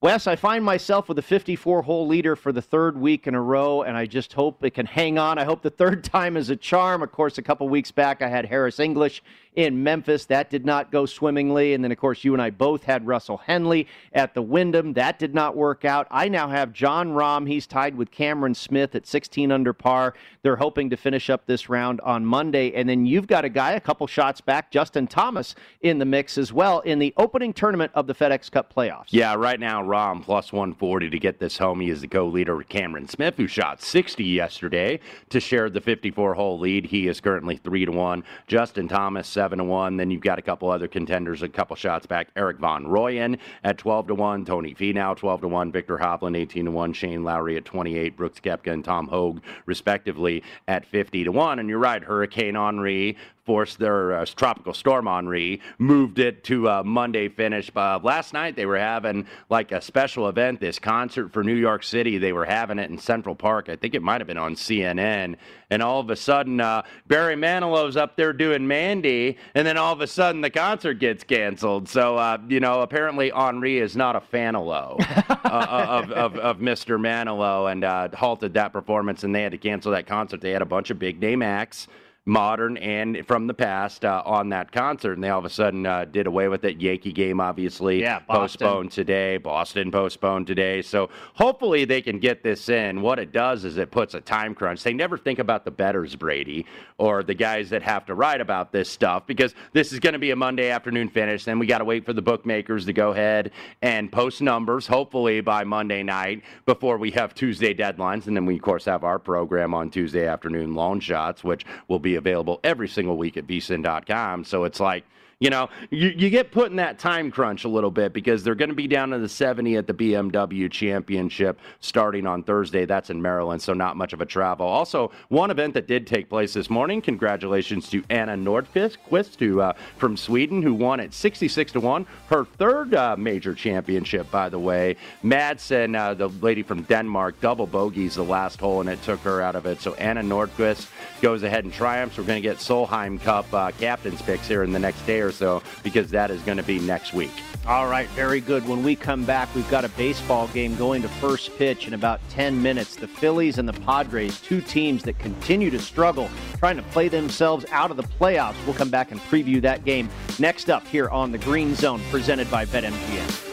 [0.00, 3.40] Wes, I find myself with a 54 hole leader for the third week in a
[3.40, 5.38] row, and I just hope it can hang on.
[5.38, 7.02] I hope the third time is a charm.
[7.02, 9.22] Of course, a couple weeks back, I had Harris English
[9.58, 10.24] in Memphis.
[10.26, 11.74] That did not go swimmingly.
[11.74, 14.92] And then, of course, you and I both had Russell Henley at the Wyndham.
[14.92, 16.06] That did not work out.
[16.12, 17.48] I now have Jon Rahm.
[17.48, 20.14] He's tied with Cameron Smith at 16 under par.
[20.42, 22.72] They're hoping to finish up this round on Monday.
[22.72, 26.38] And then you've got a guy a couple shots back, Justin Thomas, in the mix
[26.38, 29.08] as well in the opening tournament of the FedEx Cup playoffs.
[29.08, 31.80] Yeah, right now, Rahm plus 140 to get this home.
[31.80, 35.80] He is the co leader with Cameron Smith, who shot 60 yesterday to share the
[35.80, 36.86] 54 hole lead.
[36.86, 38.22] He is currently 3 to 1.
[38.46, 39.96] Justin Thomas, 7 to 1.
[39.96, 42.28] Then you've got a couple other contenders, a couple shots back.
[42.36, 44.44] Erik van Rooyen at 12 to 1.
[44.44, 45.72] Tony Finau, 12 to 1.
[45.72, 46.92] Viktor Hovland, 18 to 1.
[46.92, 48.16] Shane Lowry at 28.
[48.16, 51.58] Brooks Koepka and Tom Hoge, respectively, at 50 to 1.
[51.58, 53.16] And you're right, Hurricane Henri
[53.48, 57.70] forced their uh, tropical storm Henri, moved it to a Monday finish.
[57.74, 61.82] Uh, last night they were having like a special event, this concert for New York
[61.82, 62.18] City.
[62.18, 63.70] They were having it in Central Park.
[63.70, 65.36] I think it might have been on CNN.
[65.70, 69.94] And all of a sudden, uh, Barry Manilow's up there doing Mandy, and then all
[69.94, 71.88] of a sudden the concert gets canceled.
[71.88, 74.68] So, uh, you know, apparently Henri is not a fan of,
[75.44, 77.00] of, of, of, Mr.
[77.00, 80.42] Manilow and uh, halted that performance, and they had to cancel that concert.
[80.42, 81.88] They had a bunch of big name acts
[82.28, 85.86] modern and from the past uh, on that concert, and they all of a sudden
[85.86, 86.80] uh, did away with it.
[86.80, 89.38] Yankee game, obviously, yeah, postponed today.
[89.38, 90.82] Boston postponed today.
[90.82, 93.00] So hopefully they can get this in.
[93.00, 94.82] What it does is it puts a time crunch.
[94.82, 96.66] They never think about the betters, Brady,
[96.98, 100.18] or the guys that have to write about this stuff because this is going to
[100.18, 101.44] be a Monday afternoon finish.
[101.44, 105.40] Then we got to wait for the bookmakers to go ahead and post numbers, hopefully
[105.40, 108.26] by Monday night before we have Tuesday deadlines.
[108.26, 111.98] And then we, of course, have our program on Tuesday afternoon, Long Shots, which will
[111.98, 114.44] be available every single week at vsin.com.
[114.44, 115.04] So it's like,
[115.40, 118.56] you know, you, you get put in that time crunch a little bit because they're
[118.56, 122.86] going to be down to the 70 at the BMW Championship starting on Thursday.
[122.86, 124.66] That's in Maryland, so not much of a travel.
[124.66, 127.00] Also, one event that did take place this morning.
[127.00, 132.44] Congratulations to Anna Nordqvist, who uh, from Sweden, who won at 66 to one, her
[132.44, 134.96] third uh, major championship, by the way.
[135.22, 139.40] Madsen, uh, the lady from Denmark, double bogeys the last hole, and it took her
[139.40, 139.80] out of it.
[139.80, 140.88] So Anna Nordqvist
[141.22, 142.18] goes ahead and triumphs.
[142.18, 145.27] We're going to get Solheim Cup uh, captain's picks here in the next day or
[145.28, 147.30] or so because that is going to be next week.
[147.66, 148.66] All right, very good.
[148.66, 152.20] When we come back, we've got a baseball game going to first pitch in about
[152.30, 152.96] 10 minutes.
[152.96, 157.66] The Phillies and the Padres, two teams that continue to struggle, trying to play themselves
[157.70, 158.56] out of the playoffs.
[158.64, 162.50] We'll come back and preview that game next up here on the Green Zone, presented
[162.50, 163.47] by BetMGM.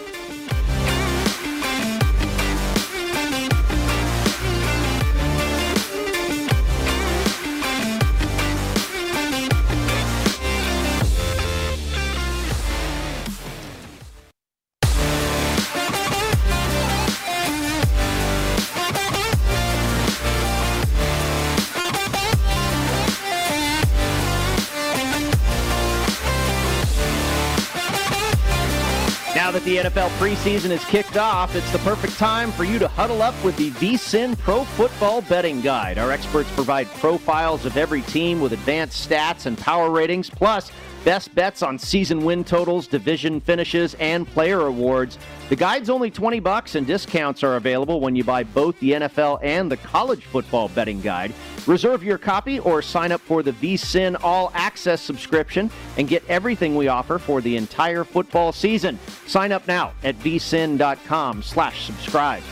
[30.06, 33.58] NFL preseason is kicked off, it's the perfect time for you to huddle up with
[33.58, 35.98] the VSIN Pro Football Betting Guide.
[35.98, 40.72] Our experts provide profiles of every team with advanced stats and power ratings, plus
[41.06, 45.18] best bets on season win totals, division finishes, and player awards.
[45.48, 49.40] The guide's only 20 bucks and discounts are available when you buy both the NFL
[49.44, 51.34] and the college football betting guide.
[51.68, 56.76] Reserve your copy or sign up for the VSIN All Access subscription and get everything
[56.76, 59.00] we offer for the entire football season.
[59.28, 62.44] Sign up now at vsin.com slash subscribe.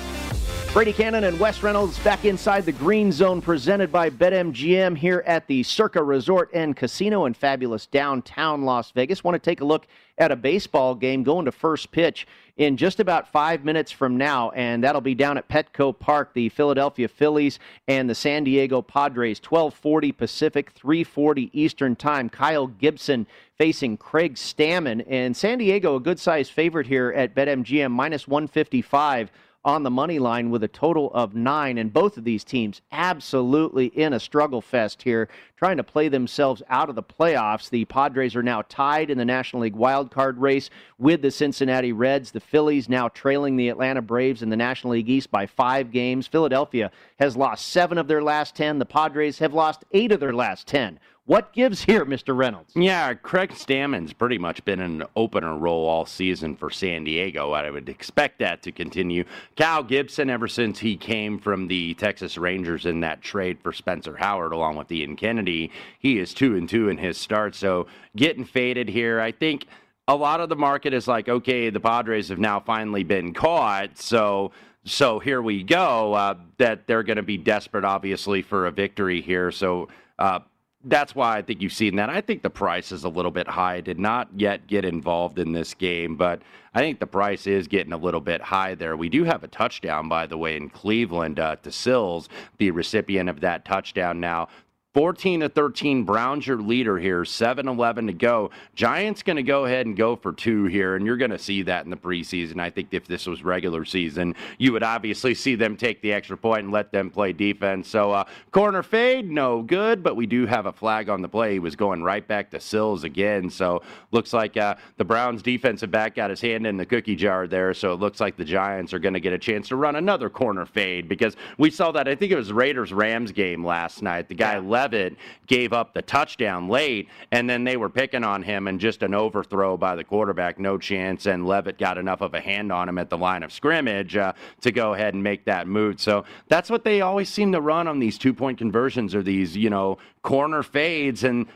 [0.73, 5.45] Brady Kannon and Wes Reynolds back inside the green zone presented by BetMGM here at
[5.45, 9.23] the Circa Resort and Casino in fabulous downtown Las Vegas.
[9.23, 9.85] Want to take a look
[10.17, 12.25] at a baseball game going to first pitch
[12.57, 16.49] in just about five minutes from now, and that'll be down at Petco Park, the
[16.49, 22.29] Philadelphia Phillies and the San Diego Padres, 1240 Pacific, 340 Eastern Time.
[22.29, 23.27] Kyle Gibson
[23.59, 29.31] facing Craig Stammen, and San Diego a good size favorite here at BetMGM, minus 155
[29.65, 31.77] on the money line with a total of nine.
[31.77, 36.61] And both of these teams absolutely in a struggle fest here, trying to play themselves
[36.69, 37.69] out of the playoffs.
[37.69, 42.31] The Padres are now tied in the National League wildcard race with the Cincinnati Reds.
[42.31, 46.27] The Phillies now trailing the Atlanta Braves in the National League East by five games.
[46.27, 48.79] Philadelphia has lost seven of their last 10.
[48.79, 50.99] The Padres have lost eight of their last 10.
[51.25, 52.35] What gives here, Mr.
[52.35, 52.73] Reynolds?
[52.75, 57.53] Yeah, Craig Stammen's pretty much been an opener role all season for San Diego.
[57.53, 59.23] I would expect that to continue.
[59.55, 64.17] Kyle Gibson, ever since he came from the Texas Rangers in that trade for Spencer
[64.17, 67.55] Howard, along with Ian Kennedy, he is two and two in his start.
[67.55, 69.67] So getting faded here, I think
[70.09, 73.97] a lot of the market is like, okay, the Padres have now finally been caught,
[73.97, 74.51] so
[74.83, 76.13] so here we go.
[76.15, 79.51] Uh, that they're going to be desperate, obviously, for a victory here.
[79.51, 79.87] So.
[80.19, 80.39] Uh,
[80.83, 82.09] that's why I think you've seen that.
[82.09, 83.75] I think the price is a little bit high.
[83.75, 86.41] I did not yet get involved in this game, but
[86.73, 88.97] I think the price is getting a little bit high there.
[88.97, 93.29] We do have a touchdown, by the way, in Cleveland uh, to Sills, the recipient
[93.29, 94.49] of that touchdown now.
[94.93, 97.25] 14 to 13, Browns your leader here.
[97.25, 98.51] 7 11 to go.
[98.75, 101.63] Giants going to go ahead and go for two here, and you're going to see
[101.63, 102.59] that in the preseason.
[102.59, 106.37] I think if this was regular season, you would obviously see them take the extra
[106.37, 107.87] point and let them play defense.
[107.87, 111.53] So, uh, corner fade, no good, but we do have a flag on the play.
[111.53, 113.49] He was going right back to Sills again.
[113.49, 117.47] So, looks like uh, the Browns defensive back got his hand in the cookie jar
[117.47, 117.73] there.
[117.73, 120.29] So, it looks like the Giants are going to get a chance to run another
[120.29, 122.07] corner fade because we saw that.
[122.07, 124.27] I think it was Raiders Rams game last night.
[124.27, 124.59] The guy yeah.
[124.59, 125.15] left Levitt
[125.47, 129.13] gave up the touchdown late, and then they were picking on him and just an
[129.13, 131.25] overthrow by the quarterback, no chance.
[131.25, 134.33] And Levitt got enough of a hand on him at the line of scrimmage uh,
[134.61, 136.01] to go ahead and make that move.
[136.01, 139.55] So that's what they always seem to run on these two point conversions or these,
[139.55, 141.23] you know, corner fades.
[141.23, 141.47] And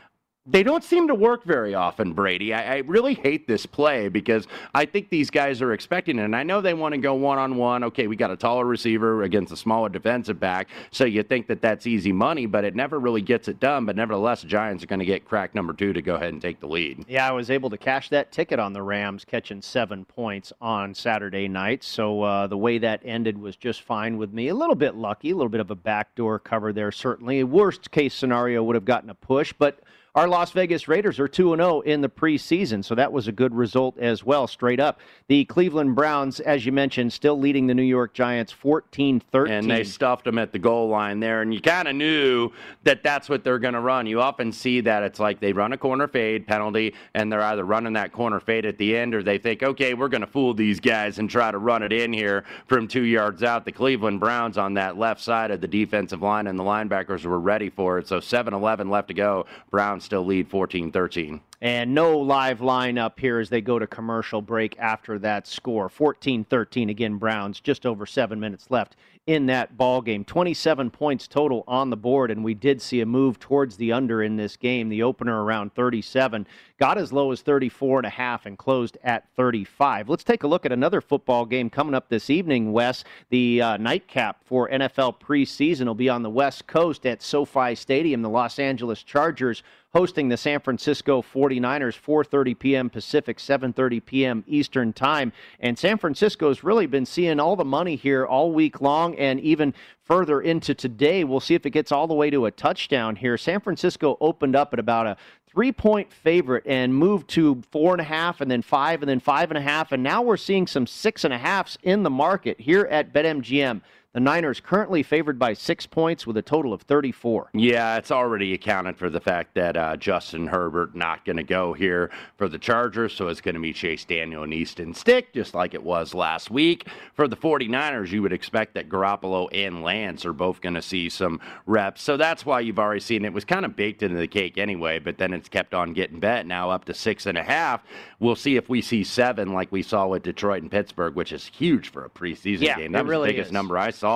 [0.50, 2.54] they don't seem to work very often, Brady.
[2.54, 6.24] I, I, really hate this play because I think these guys are expecting it.
[6.24, 7.84] And I know they want to go one on one.
[7.84, 10.68] Okay, we got a taller receiver against a smaller defensive back.
[10.90, 13.84] So you think that that's easy money, but it never really gets it done.
[13.84, 16.60] But nevertheless, Giants are going to get crack number two to go ahead and take
[16.60, 17.04] the lead.
[17.08, 20.94] Yeah, I was able to cash that ticket on the Rams catching seven points on
[20.94, 21.84] Saturday night.
[21.84, 24.48] So uh, the way that ended was just fine with me.
[24.48, 27.44] A little bit lucky, a little bit of a backdoor cover there, certainly.
[27.44, 29.80] Worst case scenario would have gotten a push, but
[30.18, 33.54] our Las Vegas Raiders are 2 0 in the preseason, so that was a good
[33.54, 34.98] result as well, straight up.
[35.28, 39.54] The Cleveland Browns, as you mentioned, still leading the New York Giants 14 13.
[39.54, 42.50] And they stuffed them at the goal line there, and you kind of knew
[42.82, 44.06] that that's what they're going to run.
[44.06, 47.64] You often see that it's like they run a corner fade penalty, and they're either
[47.64, 50.52] running that corner fade at the end or they think, okay, we're going to fool
[50.52, 53.64] these guys and try to run it in here from two yards out.
[53.64, 57.38] The Cleveland Browns on that left side of the defensive line and the linebackers were
[57.38, 58.08] ready for it.
[58.08, 59.46] So 7 11 left to go.
[59.70, 61.38] Browns still lead 14 13.
[61.60, 65.88] And no live lineup here as they go to commercial break after that score.
[65.88, 68.94] 14 13 again, Browns, just over seven minutes left
[69.28, 70.24] in that ball game.
[70.24, 74.22] 27 points total on the board, and we did see a move towards the under
[74.22, 74.88] in this game.
[74.88, 76.46] The opener around 37
[76.78, 80.08] got as low as 34 and a half and closed at 35.
[80.08, 83.04] Let's take a look at another football game coming up this evening, Wes.
[83.28, 88.22] The uh, nightcap for NFL preseason will be on the West Coast at SoFi Stadium.
[88.22, 89.62] The Los Angeles Chargers
[89.94, 92.90] hosting the San Francisco 49ers 4:30 p.m.
[92.90, 94.44] Pacific, 7:30 p.m.
[94.46, 95.32] Eastern Time.
[95.60, 99.74] And San Francisco's really been seeing all the money here all week long and even
[100.02, 101.24] further into today.
[101.24, 103.36] We'll see if it gets all the way to a touchdown here.
[103.36, 108.00] San Francisco opened up at about a three point favorite and moved to four and
[108.00, 109.92] a half and then five and then five and a half.
[109.92, 113.80] And now we're seeing some six and a halfs in the market here at BetMGM.
[114.18, 117.50] The Niners currently favored by six points with a total of 34.
[117.54, 121.72] Yeah, it's already accounted for the fact that uh, Justin Herbert not going to go
[121.72, 125.54] here for the Chargers, so it's going to be Chase Daniel and Easton Stick, just
[125.54, 126.88] like it was last week.
[127.14, 131.08] For the 49ers, you would expect that Garoppolo and Lance are both going to see
[131.08, 134.26] some reps, so that's why you've already seen it was kind of baked into the
[134.26, 137.44] cake anyway, but then it's kept on getting bet now up to six and a
[137.44, 137.84] half.
[138.18, 141.46] We'll see if we see seven like we saw with Detroit and Pittsburgh, which is
[141.46, 142.90] huge for a preseason yeah, game.
[142.90, 143.52] That was really the biggest is.
[143.52, 144.07] number I saw,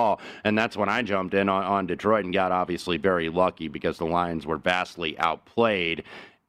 [0.43, 3.97] and that's when I jumped in on, on Detroit and got obviously very lucky because
[3.97, 6.03] the Lions were vastly outplayed.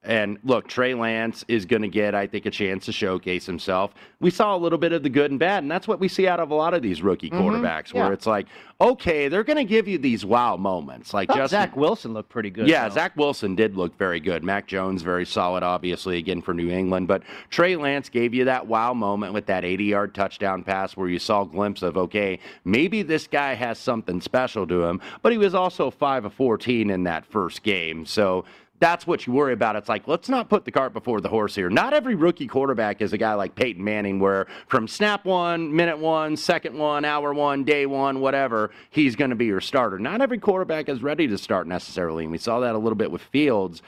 [0.05, 3.94] And look, Trey Lance is going to get, I think, a chance to showcase himself.
[4.20, 6.28] We saw a little bit of the good and bad, and that's what we see
[6.28, 7.96] out of a lot of these rookie quarterbacks, Mm-hmm.
[7.96, 8.05] yeah.
[8.05, 8.46] where it's like,
[8.80, 11.48] okay, they're going to give you these wow moments, like Justin.
[11.48, 12.68] Zach Wilson looked pretty good.
[12.68, 12.94] Yeah, though.
[12.96, 14.44] Zach Wilson did look very good.
[14.44, 17.09] Mac Jones, very solid, obviously, again for New England.
[17.09, 21.09] But Trey Lance gave you that wow moment with that 80 yard touchdown pass where
[21.09, 25.00] you saw a glimpse of, okay, maybe this guy has something special to him.
[25.22, 28.05] But he was also 5 of 14 in that first game.
[28.05, 28.44] So
[28.85, 29.76] that's what you worry about.
[29.76, 31.70] It's like, let's not put the cart before the horse here.
[31.70, 35.99] Not every rookie quarterback is a guy like Peyton Manning, where from snap one, minute
[35.99, 39.99] one, second one, hour one, day one, whatever, he's going to be your starter.
[39.99, 42.24] Not every quarterback is ready to start necessarily.
[42.24, 43.80] And we saw that a little bit with Fields.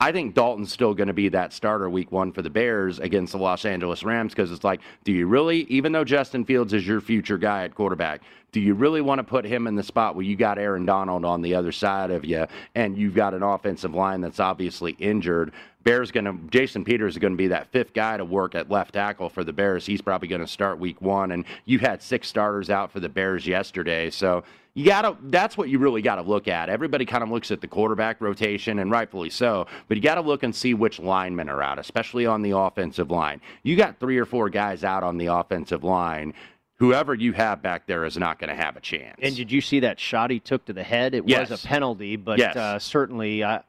[0.00, 3.32] I think Dalton's still going to be that starter week one for the Bears against
[3.32, 6.86] the Los Angeles Rams because it's like, do you really, even though Justin Fields is
[6.86, 10.14] your future guy at quarterback, do you really want to put him in the spot
[10.14, 13.42] where you got Aaron Donald on the other side of you and you've got an
[13.42, 15.52] offensive line that's obviously injured?
[15.84, 18.70] Bears going to Jason Peters is going to be that fifth guy to work at
[18.70, 19.86] left tackle for the Bears.
[19.86, 23.08] He's probably going to start week one, and you had six starters out for the
[23.08, 24.42] Bears yesterday, so
[24.76, 27.68] you gotta that's what you really gotta look at everybody kind of looks at the
[27.68, 31.78] quarterback rotation and rightfully so but you gotta look and see which linemen are out
[31.78, 35.84] especially on the offensive line you got three or four guys out on the offensive
[35.84, 36.34] line
[36.78, 39.60] whoever you have back there is not going to have a chance And did you
[39.60, 41.14] see that shot he took to the head?
[41.14, 41.50] It Yes.
[41.50, 42.56] was a penalty, but Yes.
[42.56, 43.60] uh, certainly uh,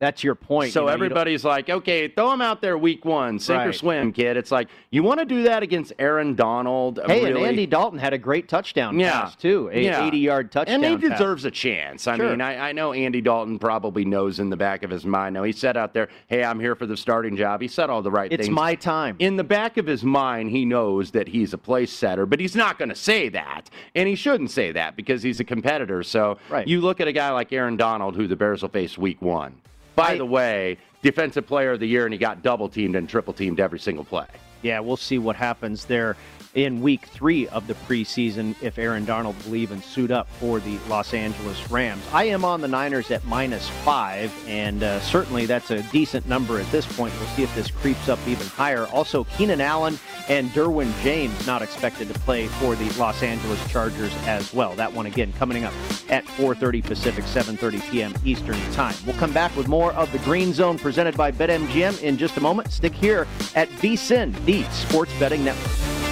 [0.00, 0.72] that's your point.
[0.72, 4.12] so You know, everybody's like, okay, throw him out there week one, sink or swim,
[4.12, 4.36] kid.
[4.36, 6.98] It's like you want to do that against Aaron Donald.
[7.06, 7.40] Hey, really?
[7.40, 9.12] and Andy Dalton had a great touchdown Yeah.
[9.22, 10.00] pass too, a Yeah.
[10.10, 10.84] 80-yard touchdown.
[10.84, 11.18] And he pass.
[11.18, 12.06] deserves a chance.
[12.08, 12.30] I Sure.
[12.30, 15.34] mean, I, I know Andy Dalton probably knows in the back of his mind.
[15.34, 17.60] Now, he said out there, hey, I'm here for the starting job.
[17.62, 18.48] He said all the right It's things.
[18.48, 19.16] It's my time.
[19.20, 22.56] in the back of his mind, he knows that he's a place setter, but he's
[22.56, 23.70] not going to say that.
[23.94, 26.02] And he shouldn't say that because he's a competitor.
[26.02, 26.66] So Right.
[26.66, 29.54] you look at a guy like Aaron Donald, who the Bears will face week one.
[29.94, 33.08] By I- the way, defensive player of the year, and he got double teamed and
[33.08, 34.26] triple teamed every single play.
[34.62, 36.16] Yeah, we'll see what happens there
[36.54, 40.78] in week three of the preseason if Aaron Donald will even suit up for the
[40.88, 42.02] Los Angeles Rams.
[42.12, 46.60] I am on the Niners at minus five, and uh, certainly that's a decent number
[46.60, 47.12] at this point.
[47.18, 48.86] We'll see if this creeps up even higher.
[48.86, 49.98] Also, Keenan Allen
[50.28, 54.74] and Derwin James not expected to play for the Los Angeles Chargers as well.
[54.74, 55.74] That one again coming up
[56.08, 58.14] at 4:30 Pacific, 7:30 p.m.
[58.24, 58.94] Eastern Time.
[59.04, 62.40] We'll come back with more of the Green Zone presented by BetMGM in just a
[62.40, 62.70] moment.
[62.70, 66.03] Stick here at VSIN, the Sports Betting Network.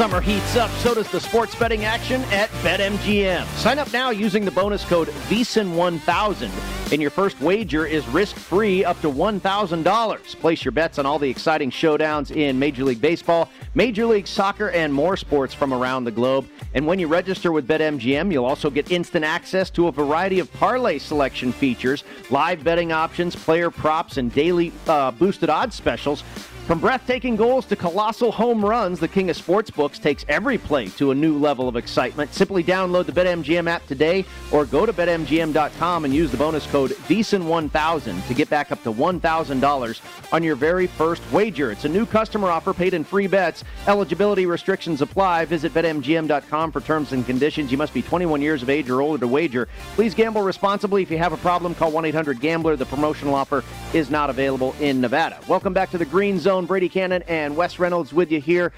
[0.00, 3.44] Summer heats up, so does the sports betting action at BetMGM.
[3.58, 8.98] Sign up now using the bonus code VSIN1000, and your first wager is risk-free up
[9.02, 10.40] to $1,000.
[10.40, 14.70] Place your bets on all the exciting showdowns in Major League Baseball, Major League Soccer,
[14.70, 16.48] and more sports from around the globe.
[16.72, 20.50] And when you register with BetMGM, you'll also get instant access to a variety of
[20.54, 26.24] parlay selection features, live betting options, player props, and daily uh, boosted odds specials.
[26.66, 31.10] From breathtaking goals to colossal home runs, the king of sportsbooks takes every play to
[31.10, 32.32] a new level of excitement.
[32.32, 36.92] Simply download the BetMGM app today or go to BetMGM.com and use the bonus code
[36.92, 41.72] VSIN1000 to get back up to $1,000 on your very first wager.
[41.72, 43.64] It's a new customer offer paid in free bets.
[43.88, 45.46] Eligibility restrictions apply.
[45.46, 47.72] Visit BetMGM.com for terms and conditions.
[47.72, 49.66] You must be 21 years of age or older to wager.
[49.96, 51.02] Please gamble responsibly.
[51.02, 52.76] If you have a problem, call 1 800 Gambler.
[52.76, 55.40] The promotional offer is not available in Nevada.
[55.48, 56.49] Welcome back to the Green Zone.
[56.50, 58.72] Brady Kannon and Wes Reynolds with you here.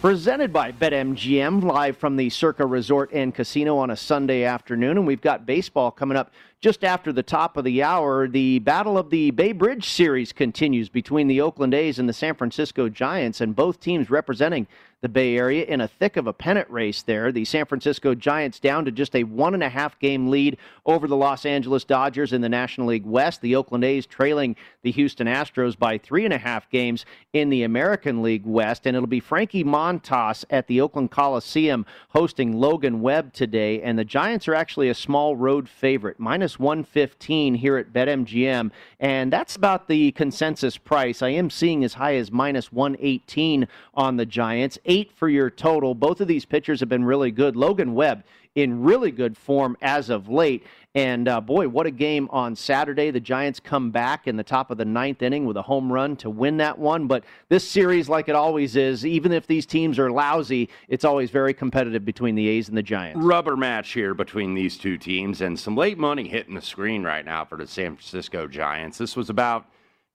[0.00, 4.96] Presented by BetMGM, live from the Circa Resort and Casino on a Sunday afternoon.
[4.96, 8.96] And we've got baseball coming up just after the top of the hour, the battle
[8.96, 13.42] of the Bay Bridge series continues between the Oakland A's and the San Francisco Giants,
[13.42, 14.66] and both teams representing
[15.02, 17.32] the Bay Area in a thick of a pennant race there.
[17.32, 21.08] The San Francisco Giants down to just a one and a half game lead over
[21.08, 23.40] the Los Angeles Dodgers in the National League West.
[23.40, 27.62] The Oakland A's trailing the Houston Astros by three and a half games in the
[27.62, 28.86] American League West.
[28.86, 33.80] And it'll be Frankie Montas at the Oakland Coliseum hosting Logan Webb today.
[33.80, 38.70] And the Giants are actually a small road favorite, minus 115 here at BetMGM.
[38.98, 41.22] And that's about the consensus price.
[41.22, 45.94] I am seeing as high as minus 118 on the Giants eight for your total.
[45.94, 47.54] Both of these pitchers have been really good.
[47.54, 48.24] Logan Webb
[48.56, 50.66] in really good form as of late.
[50.96, 53.12] And uh, boy, what a game on Saturday.
[53.12, 56.16] The Giants come back in the top of the ninth inning with a home run
[56.16, 57.06] to win that one.
[57.06, 61.30] But this series, like it always is, even if these teams are lousy, it's always
[61.30, 63.20] very competitive between the A's and the Giants.
[63.22, 67.24] Rubber match here between these two teams, and some late money hitting the screen right
[67.24, 68.98] now for the San Francisco Giants.
[68.98, 69.66] This was about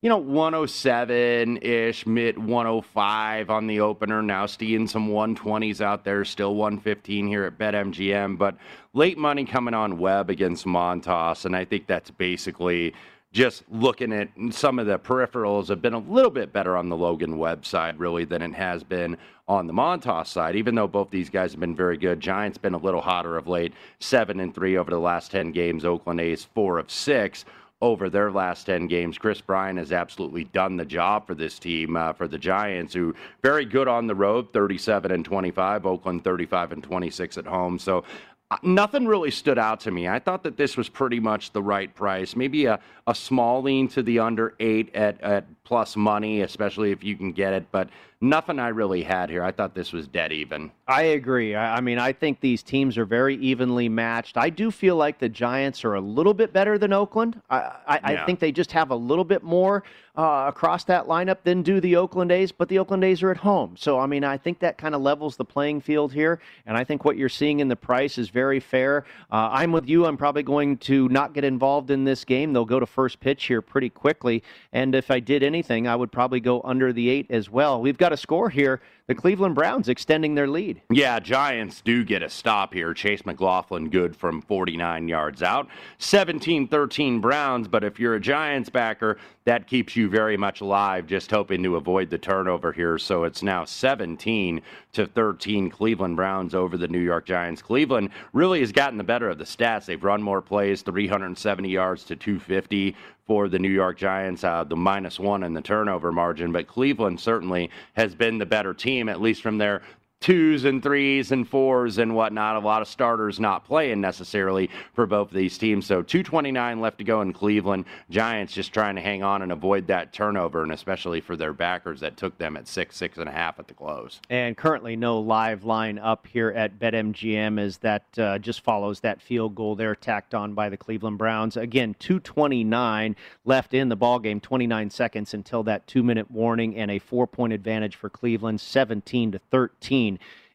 [0.06, 4.22] you know, 107 ish, mid 105 on the opener.
[4.22, 8.38] Now seeing some 120s out there, still 115 here at BetMGM.
[8.38, 8.56] But
[8.92, 11.44] late money coming on Webb against Montas.
[11.44, 12.94] And I think that's basically
[13.32, 16.96] just looking at some of the peripherals have been a little bit better on the
[16.96, 20.54] Logan Webb side, really, than it has been on the Montas side.
[20.54, 23.48] Even though both these guys have been very good, Giants been a little hotter of
[23.48, 25.84] late, seven and three over the last ten games.
[25.84, 27.44] Oakland A's four of six
[27.82, 29.18] over their last 10 games.
[29.18, 33.14] Kris Bryant has absolutely done the job for this team, uh, for the Giants, who
[33.42, 37.78] very good on the road, 37 and 25, Oakland 35 and 26 at home.
[37.78, 38.04] So
[38.50, 40.08] uh, nothing really stood out to me.
[40.08, 42.34] I thought that this was pretty much the right price.
[42.34, 47.04] Maybe a, a small lean to the under eight at, at plus money, especially if
[47.04, 47.66] you can get it.
[47.70, 47.88] But
[48.20, 49.42] nothing I really had here.
[49.42, 50.70] I thought this was dead even.
[50.88, 51.54] I agree.
[51.54, 54.36] I, mean, I think these teams are very evenly matched.
[54.36, 57.40] I do feel like the Giants are a little bit better than Oakland.
[57.50, 58.22] I, I, yeah.
[58.22, 59.82] I think they just have a little bit more
[60.16, 63.36] uh, across that lineup than do the Oakland A's, but the Oakland A's are at
[63.36, 63.74] home.
[63.76, 66.40] So, I mean, I think that kind of levels the playing field here.
[66.64, 69.04] And I think what you're seeing in the price is very fair.
[69.30, 70.06] Uh, I'm with you.
[70.06, 72.52] I'm probably going to not get involved in this game.
[72.52, 74.42] They'll go to first pitch here pretty quickly.
[74.72, 77.80] And if I did anything, I would probably go under the eight as well.
[77.82, 80.82] We've got a score here the Cleveland Browns extending their lead.
[80.90, 82.92] Yeah, Giants do get a stop here.
[82.92, 85.68] Chase McLaughlin good from 49 yards out.
[85.98, 91.06] 17 13 Browns, but if you're a Giants backer, that keeps you very much alive,
[91.06, 92.98] just hoping to avoid the turnover here.
[92.98, 94.60] So it's now 17
[94.94, 97.62] to 13 Cleveland Browns over the New York Giants.
[97.62, 99.84] Cleveland really has gotten the better of the stats.
[99.84, 102.96] They've run more plays, 370 yards to 250
[103.26, 106.52] for the New York Giants, uh, the minus one in the turnover margin.
[106.52, 109.82] But Cleveland certainly has been the better team, at least from their
[110.20, 112.56] twos and threes and fours and whatnot.
[112.56, 115.86] A lot of starters not playing necessarily for both of these teams.
[115.86, 117.84] So 229 left to go in Cleveland.
[118.10, 122.00] Giants just trying to hang on and avoid that turnover, and especially for their backers
[122.00, 124.20] that took them at six, six and a half at the close.
[124.30, 129.20] And currently no live line up here at BetMGM as that uh, just follows that
[129.20, 131.56] field goal there tacked on by the Cleveland Browns.
[131.56, 136.90] Again, 229 left in the ball game, 29 seconds until that two minute warning and
[136.90, 140.05] a four point advantage for Cleveland, 17 to 13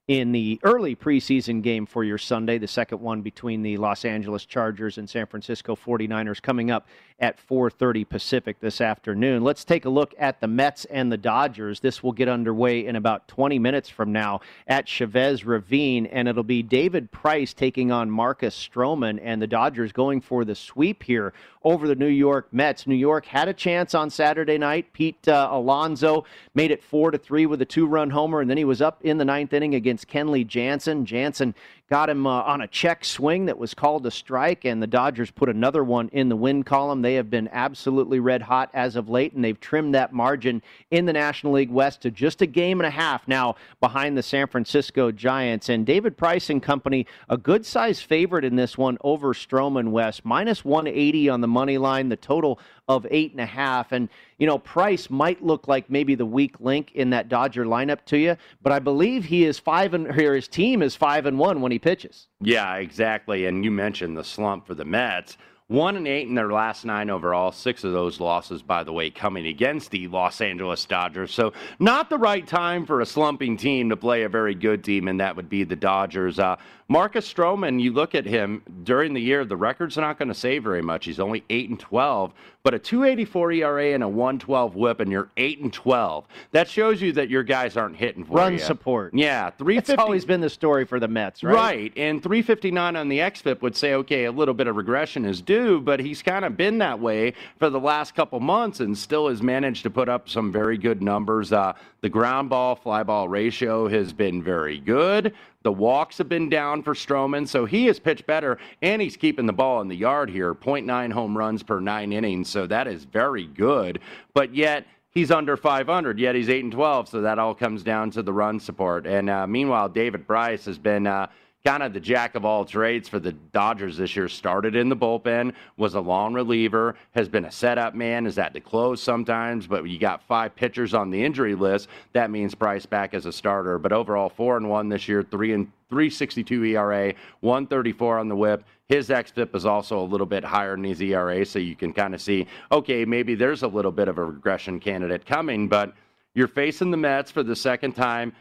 [0.08, 4.46] in the early preseason game for your Sunday, the second one between the Los Angeles
[4.46, 6.88] Chargers and San Francisco 49ers coming up
[7.22, 9.44] at 4:30 Pacific this afternoon.
[9.44, 11.80] Let's take a look at the Mets and the Dodgers.
[11.80, 16.44] This will get underway in about 20 minutes from now at Chavez Ravine and it'll
[16.44, 21.32] be David Price taking on Marcus Stroman and the Dodgers going for the sweep here
[21.64, 22.88] over the New York Mets.
[22.88, 24.92] New York had a chance on Saturday night.
[24.92, 28.66] Pete uh, Alonso made it 4 to 3 with a two-run homer and then he
[28.66, 31.06] was up in the ninth inning against Kenley Jansen.
[31.06, 31.54] Jansen
[31.92, 35.30] got him uh, on a check swing that was called a strike, and the Dodgers
[35.30, 37.02] put another one in the win column.
[37.02, 41.06] They have been absolutely red hot as of late, and they've trimmed that margin in
[41.06, 44.48] the National League Wes to just a game and a half now behind the San
[44.48, 45.68] Francisco Giants.
[45.68, 50.24] And David Price and company, a good size favorite in this one over Stroman West,
[50.24, 52.08] minus 180 on the money line.
[52.08, 53.92] The total of eight and a half.
[53.92, 54.08] And,
[54.42, 58.18] you know, Price might look like maybe the weak link in that Dodger lineup to
[58.18, 61.62] you, but I believe he is five and here his team is five and one
[61.62, 62.28] when he pitches.
[62.40, 63.46] Yeah, exactly.
[63.46, 65.38] And you mentioned the slump for the Mets.
[65.68, 67.52] One and eight in their last nine overall.
[67.52, 71.32] Six of those losses, by the way, coming against the Los Angeles Dodgers.
[71.32, 75.08] So, not the right time for a slumping team to play a very good team,
[75.08, 76.40] and that would be the Dodgers.
[76.40, 76.58] Uh,
[76.92, 80.60] Marcus Stroman, you look at him during the year, the record's not going to say
[80.60, 81.06] very much.
[81.06, 82.34] He's only 8 and 12,
[82.64, 86.26] but a 284 ERA and a 112 whip, and you're 8 and 12.
[86.52, 88.60] That shows you that your guys aren't hitting for Run you.
[88.60, 89.14] support.
[89.14, 90.02] Yeah, It's 350.
[90.02, 91.56] always been the story for the Mets, right?
[91.56, 91.94] Right.
[91.96, 95.80] And 359 on the XFIP would say, okay, a little bit of regression is due,
[95.80, 99.42] but he's kind of been that way for the last couple months and still has
[99.42, 101.54] managed to put up some very good numbers.
[101.54, 101.72] Uh,
[102.02, 105.34] the ground ball fly ball ratio has been very good.
[105.64, 109.46] The walks have been down for Stroman, so he has pitched better, and he's keeping
[109.46, 110.56] the ball in the yard here.
[110.56, 114.00] 0.9 home runs per nine innings, so that is very good.
[114.34, 118.12] But yet, he's under 500 yet he's 8 and 12 so that all comes down
[118.12, 121.28] to the run support and uh, meanwhile david price has been uh,
[121.64, 124.96] kind of the jack of all trades for the dodgers this year started in the
[124.96, 129.68] bullpen was a long reliever has been a setup man is at the close sometimes
[129.68, 133.32] but you got five pitchers on the injury list that means price back as a
[133.32, 138.36] starter but overall four and one this year three and 362 ERA, 134 on the
[138.36, 138.64] whip.
[138.88, 142.16] His xFIP is also a little bit higher than his ERA, so you can kind
[142.16, 145.94] of see, okay, maybe there's a little bit of a regression candidate coming, but
[146.34, 148.34] you're facing the Mets for the second time.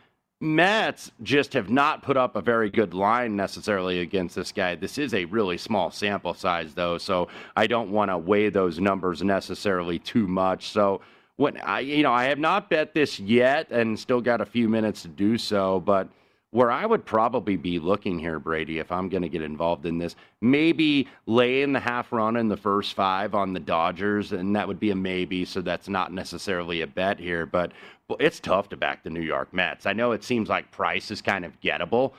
[0.42, 4.74] Mets just have not put up a very good line necessarily against this guy.
[4.74, 8.80] This is a really small sample size, though, so I don't want to weigh those
[8.80, 10.70] numbers necessarily too much.
[10.70, 11.02] So
[11.36, 14.66] when I, you know, I have not bet this yet, and still got a few
[14.66, 16.08] minutes to do so, but
[16.52, 19.98] where I would probably be looking here, Brady, if I'm going to get involved in
[19.98, 24.66] this, maybe laying the half run in the first five on the Dodgers, and that
[24.66, 25.44] would be a maybe.
[25.44, 27.72] So that's not necessarily a bet here, but
[28.18, 29.86] it's tough to back the New York Mets.
[29.86, 32.12] I know it seems like Price is kind of gettable,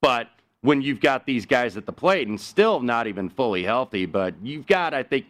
[0.00, 0.28] but
[0.62, 4.34] when you've got these guys at the plate and still not even fully healthy, but
[4.42, 5.26] you've got, I think,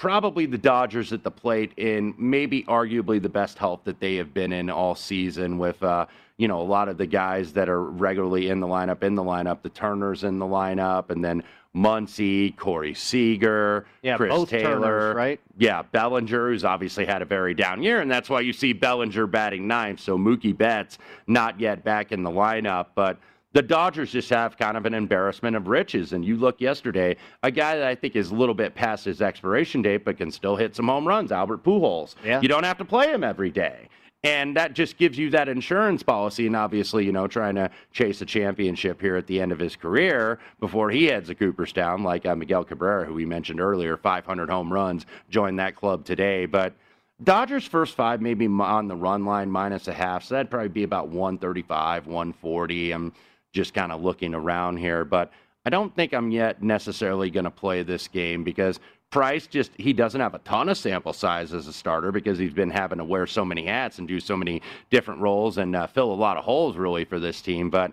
[0.00, 4.32] probably the Dodgers at the plate in maybe arguably the best health that they have
[4.32, 6.06] been in all season with uh,
[6.38, 9.22] you know a lot of the guys that are regularly in the lineup in the
[9.22, 11.44] lineup the Turners in the lineup and then
[11.76, 15.40] Muncy, Corey Seager, Yeah, Chris Taylor, Turners, right?
[15.58, 19.28] Yeah, Bellinger, who's obviously had a very down year, and that's why you see Bellinger
[19.28, 20.00] batting ninth.
[20.00, 20.98] So Mookie Betts
[21.28, 23.18] not yet back in the lineup, but
[23.52, 26.12] the Dodgers just have kind of an embarrassment of riches.
[26.12, 29.20] And you look yesterday, a guy that I think is a little bit past his
[29.20, 32.14] expiration date, but can still hit some home runs, Albert Pujols.
[32.24, 32.40] Yeah.
[32.40, 33.88] You don't have to play him every day.
[34.22, 36.46] And that just gives you that insurance policy.
[36.46, 39.76] And obviously, you know, trying to chase a championship here at the end of his
[39.76, 44.50] career before he heads to Cooperstown, like uh, Miguel Cabrera, who we mentioned earlier, 500
[44.50, 46.44] home runs, joined that club today.
[46.44, 46.74] But
[47.22, 50.84] Dodgers first five maybe on the run line minus a half, so that'd probably be
[50.84, 52.92] about 135, 140.
[52.92, 53.12] I'm
[53.52, 55.32] just kind of looking around here, but
[55.64, 58.80] I don't think I'm yet necessarily going to play this game because
[59.10, 62.52] Price just he doesn't have a ton of sample size as a starter because he's
[62.52, 65.86] been having to wear so many hats and do so many different roles and uh,
[65.88, 67.92] fill a lot of holes really for this team, but.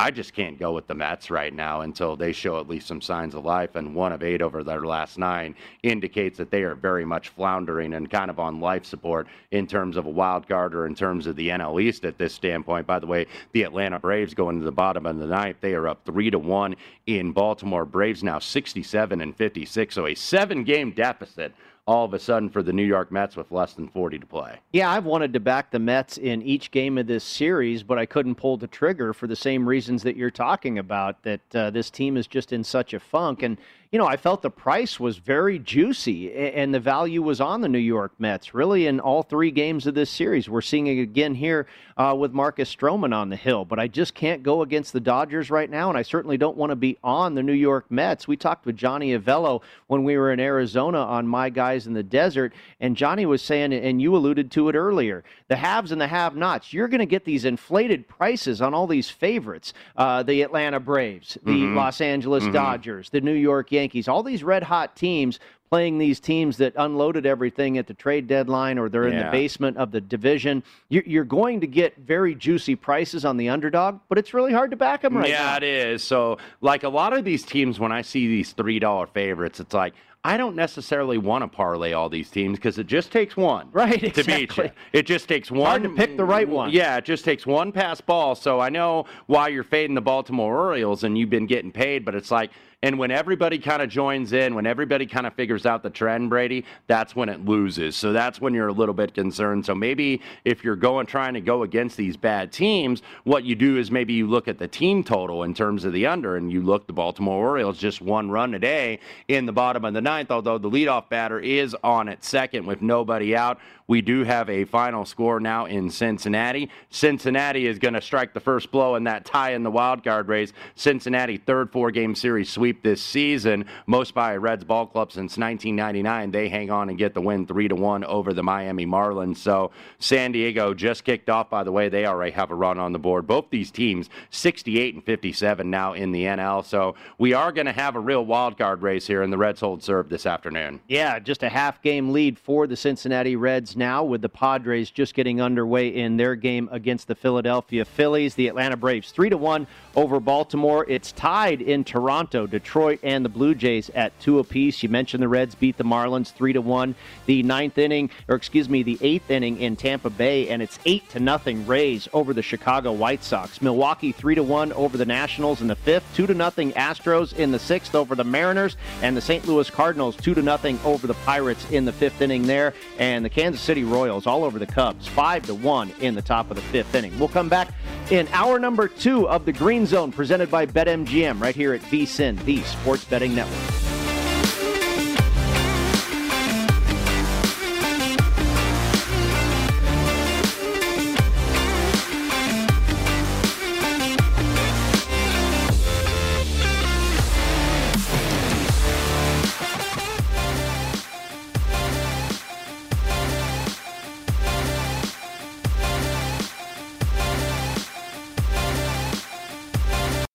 [0.00, 3.02] I just can't go with the Mets right now until they show at least some
[3.02, 3.76] signs of life.
[3.76, 7.92] And one of eight over their last nine indicates that they are very much floundering
[7.92, 11.26] and kind of on life support in terms of a wild card or in terms
[11.26, 12.86] of the NL East at this standpoint.
[12.86, 15.58] By the way, the Atlanta Braves going to the bottom of the ninth.
[15.60, 16.76] They are up three to one
[17.06, 17.84] in Baltimore.
[17.84, 21.52] Braves now 67 and 56, so a seven game deficit
[21.90, 24.60] all of a sudden for the New York Mets with less than 40 to play.
[24.72, 28.06] Yeah, I've wanted to back the Mets in each game of this series, but I
[28.06, 31.20] couldn't pull the trigger for the same reasons that you're talking about.
[31.24, 33.58] That uh, this team is just in such a funk, and
[33.92, 37.68] you know, I felt the price was very juicy and the value was on the
[37.68, 40.48] New York Mets, really, in all three games of this series.
[40.48, 41.66] We're seeing it again here
[41.96, 45.50] uh, with Marcus Stroman on the hill, but I just can't go against the Dodgers
[45.50, 48.28] right now, and I certainly don't want to be on the New York Mets.
[48.28, 52.02] We talked with Johnny Avello when we were in Arizona on My Guys in the
[52.02, 56.06] Desert, and Johnny was saying, and you alluded to it earlier, the haves and the
[56.06, 56.72] have nots.
[56.72, 61.38] You're going to get these inflated prices on all these favorites uh, the Atlanta Braves,
[61.44, 61.74] the Mhm.
[61.76, 62.52] Los Angeles Mhm.
[62.52, 65.38] Dodgers, the New York Yankees, all these red hot teams
[65.70, 69.76] playing these teams that unloaded everything at the trade deadline or they're in the basement
[69.76, 70.64] of the division.
[70.88, 74.72] You're, you're going to get very juicy prices on the underdog, but it's really hard
[74.72, 75.56] to back them right yeah, now.
[75.58, 76.02] it is.
[76.02, 79.94] So, like a lot of these teams, when I see these $3 favorites, it's like,
[80.22, 83.98] I don't necessarily want to parlay all these teams because it just takes one Right,
[84.14, 84.34] to beat you.
[84.42, 84.70] exactly.
[84.92, 86.70] It just takes one hard to pick the right one.
[86.70, 88.34] Yeah, it just takes one pass ball.
[88.34, 92.14] So I know why you're fading the Baltimore Orioles and you've been getting paid, but
[92.14, 92.50] it's like
[92.82, 96.30] And when everybody kind of joins in, when everybody kind of figures out the trend,
[96.30, 97.94] Brady, that's when it loses.
[97.94, 99.66] So that's when you're a little bit concerned.
[99.66, 103.76] So maybe if you're going trying to go against these bad teams, what you do
[103.76, 106.62] is maybe you look at the team total in terms of the under, and you
[106.62, 110.30] look the Baltimore Orioles just one run a day in the bottom of the ninth,
[110.30, 113.58] although the leadoff batter is on at second with nobody out.
[113.88, 116.70] We do have a final score now in Cincinnati.
[116.90, 120.28] Cincinnati is going to strike the first blow in that tie in the wild card
[120.28, 120.52] race.
[120.76, 126.30] Cincinnati third four game series sweep this season, most by Reds ball club since 1999.
[126.30, 129.38] They hang on and get the win three to one over the Miami Marlins.
[129.38, 131.50] So San Diego just kicked off.
[131.50, 133.26] By the way, they already have a run on the board.
[133.26, 136.64] Both these teams 68 and 57 now in the NL.
[136.64, 139.60] So we are going to have a real wild card race here, and the Reds
[139.60, 140.80] hold serve this afternoon.
[140.88, 145.14] Yeah, just a half game lead for the Cincinnati Reds now, with the Padres just
[145.14, 148.34] getting underway in their game against the Philadelphia Phillies.
[148.34, 149.66] The Atlanta Braves 3 to 1
[149.96, 150.86] over Baltimore.
[150.88, 154.82] It's tied in Toronto, Detroit, and the Blue Jays at two apiece.
[154.82, 156.94] You mentioned the Reds beat the Marlins 3 to 1.
[157.26, 161.08] The ninth inning, or excuse me, the eighth inning in Tampa Bay, and it's 8
[161.10, 163.62] to nothing Rays over the Chicago White Sox.
[163.62, 167.50] Milwaukee 3 to 1 over the Nationals in the fifth, 2 to nothing Astros in
[167.50, 169.46] the sixth over the Mariners, and the St.
[169.46, 173.30] Louis Cardinals 2 to nothing over the Pirates in the fifth inning there, and the
[173.30, 176.62] Kansas City Royals all over the Cubs 5 to 1 in the top of the
[176.62, 177.18] fifth inning.
[177.18, 177.72] We'll come back
[178.10, 182.36] in hour number two of the Green Zone presented by BetMGM right here at VSIN,
[182.56, 183.99] the Sports Betting Network.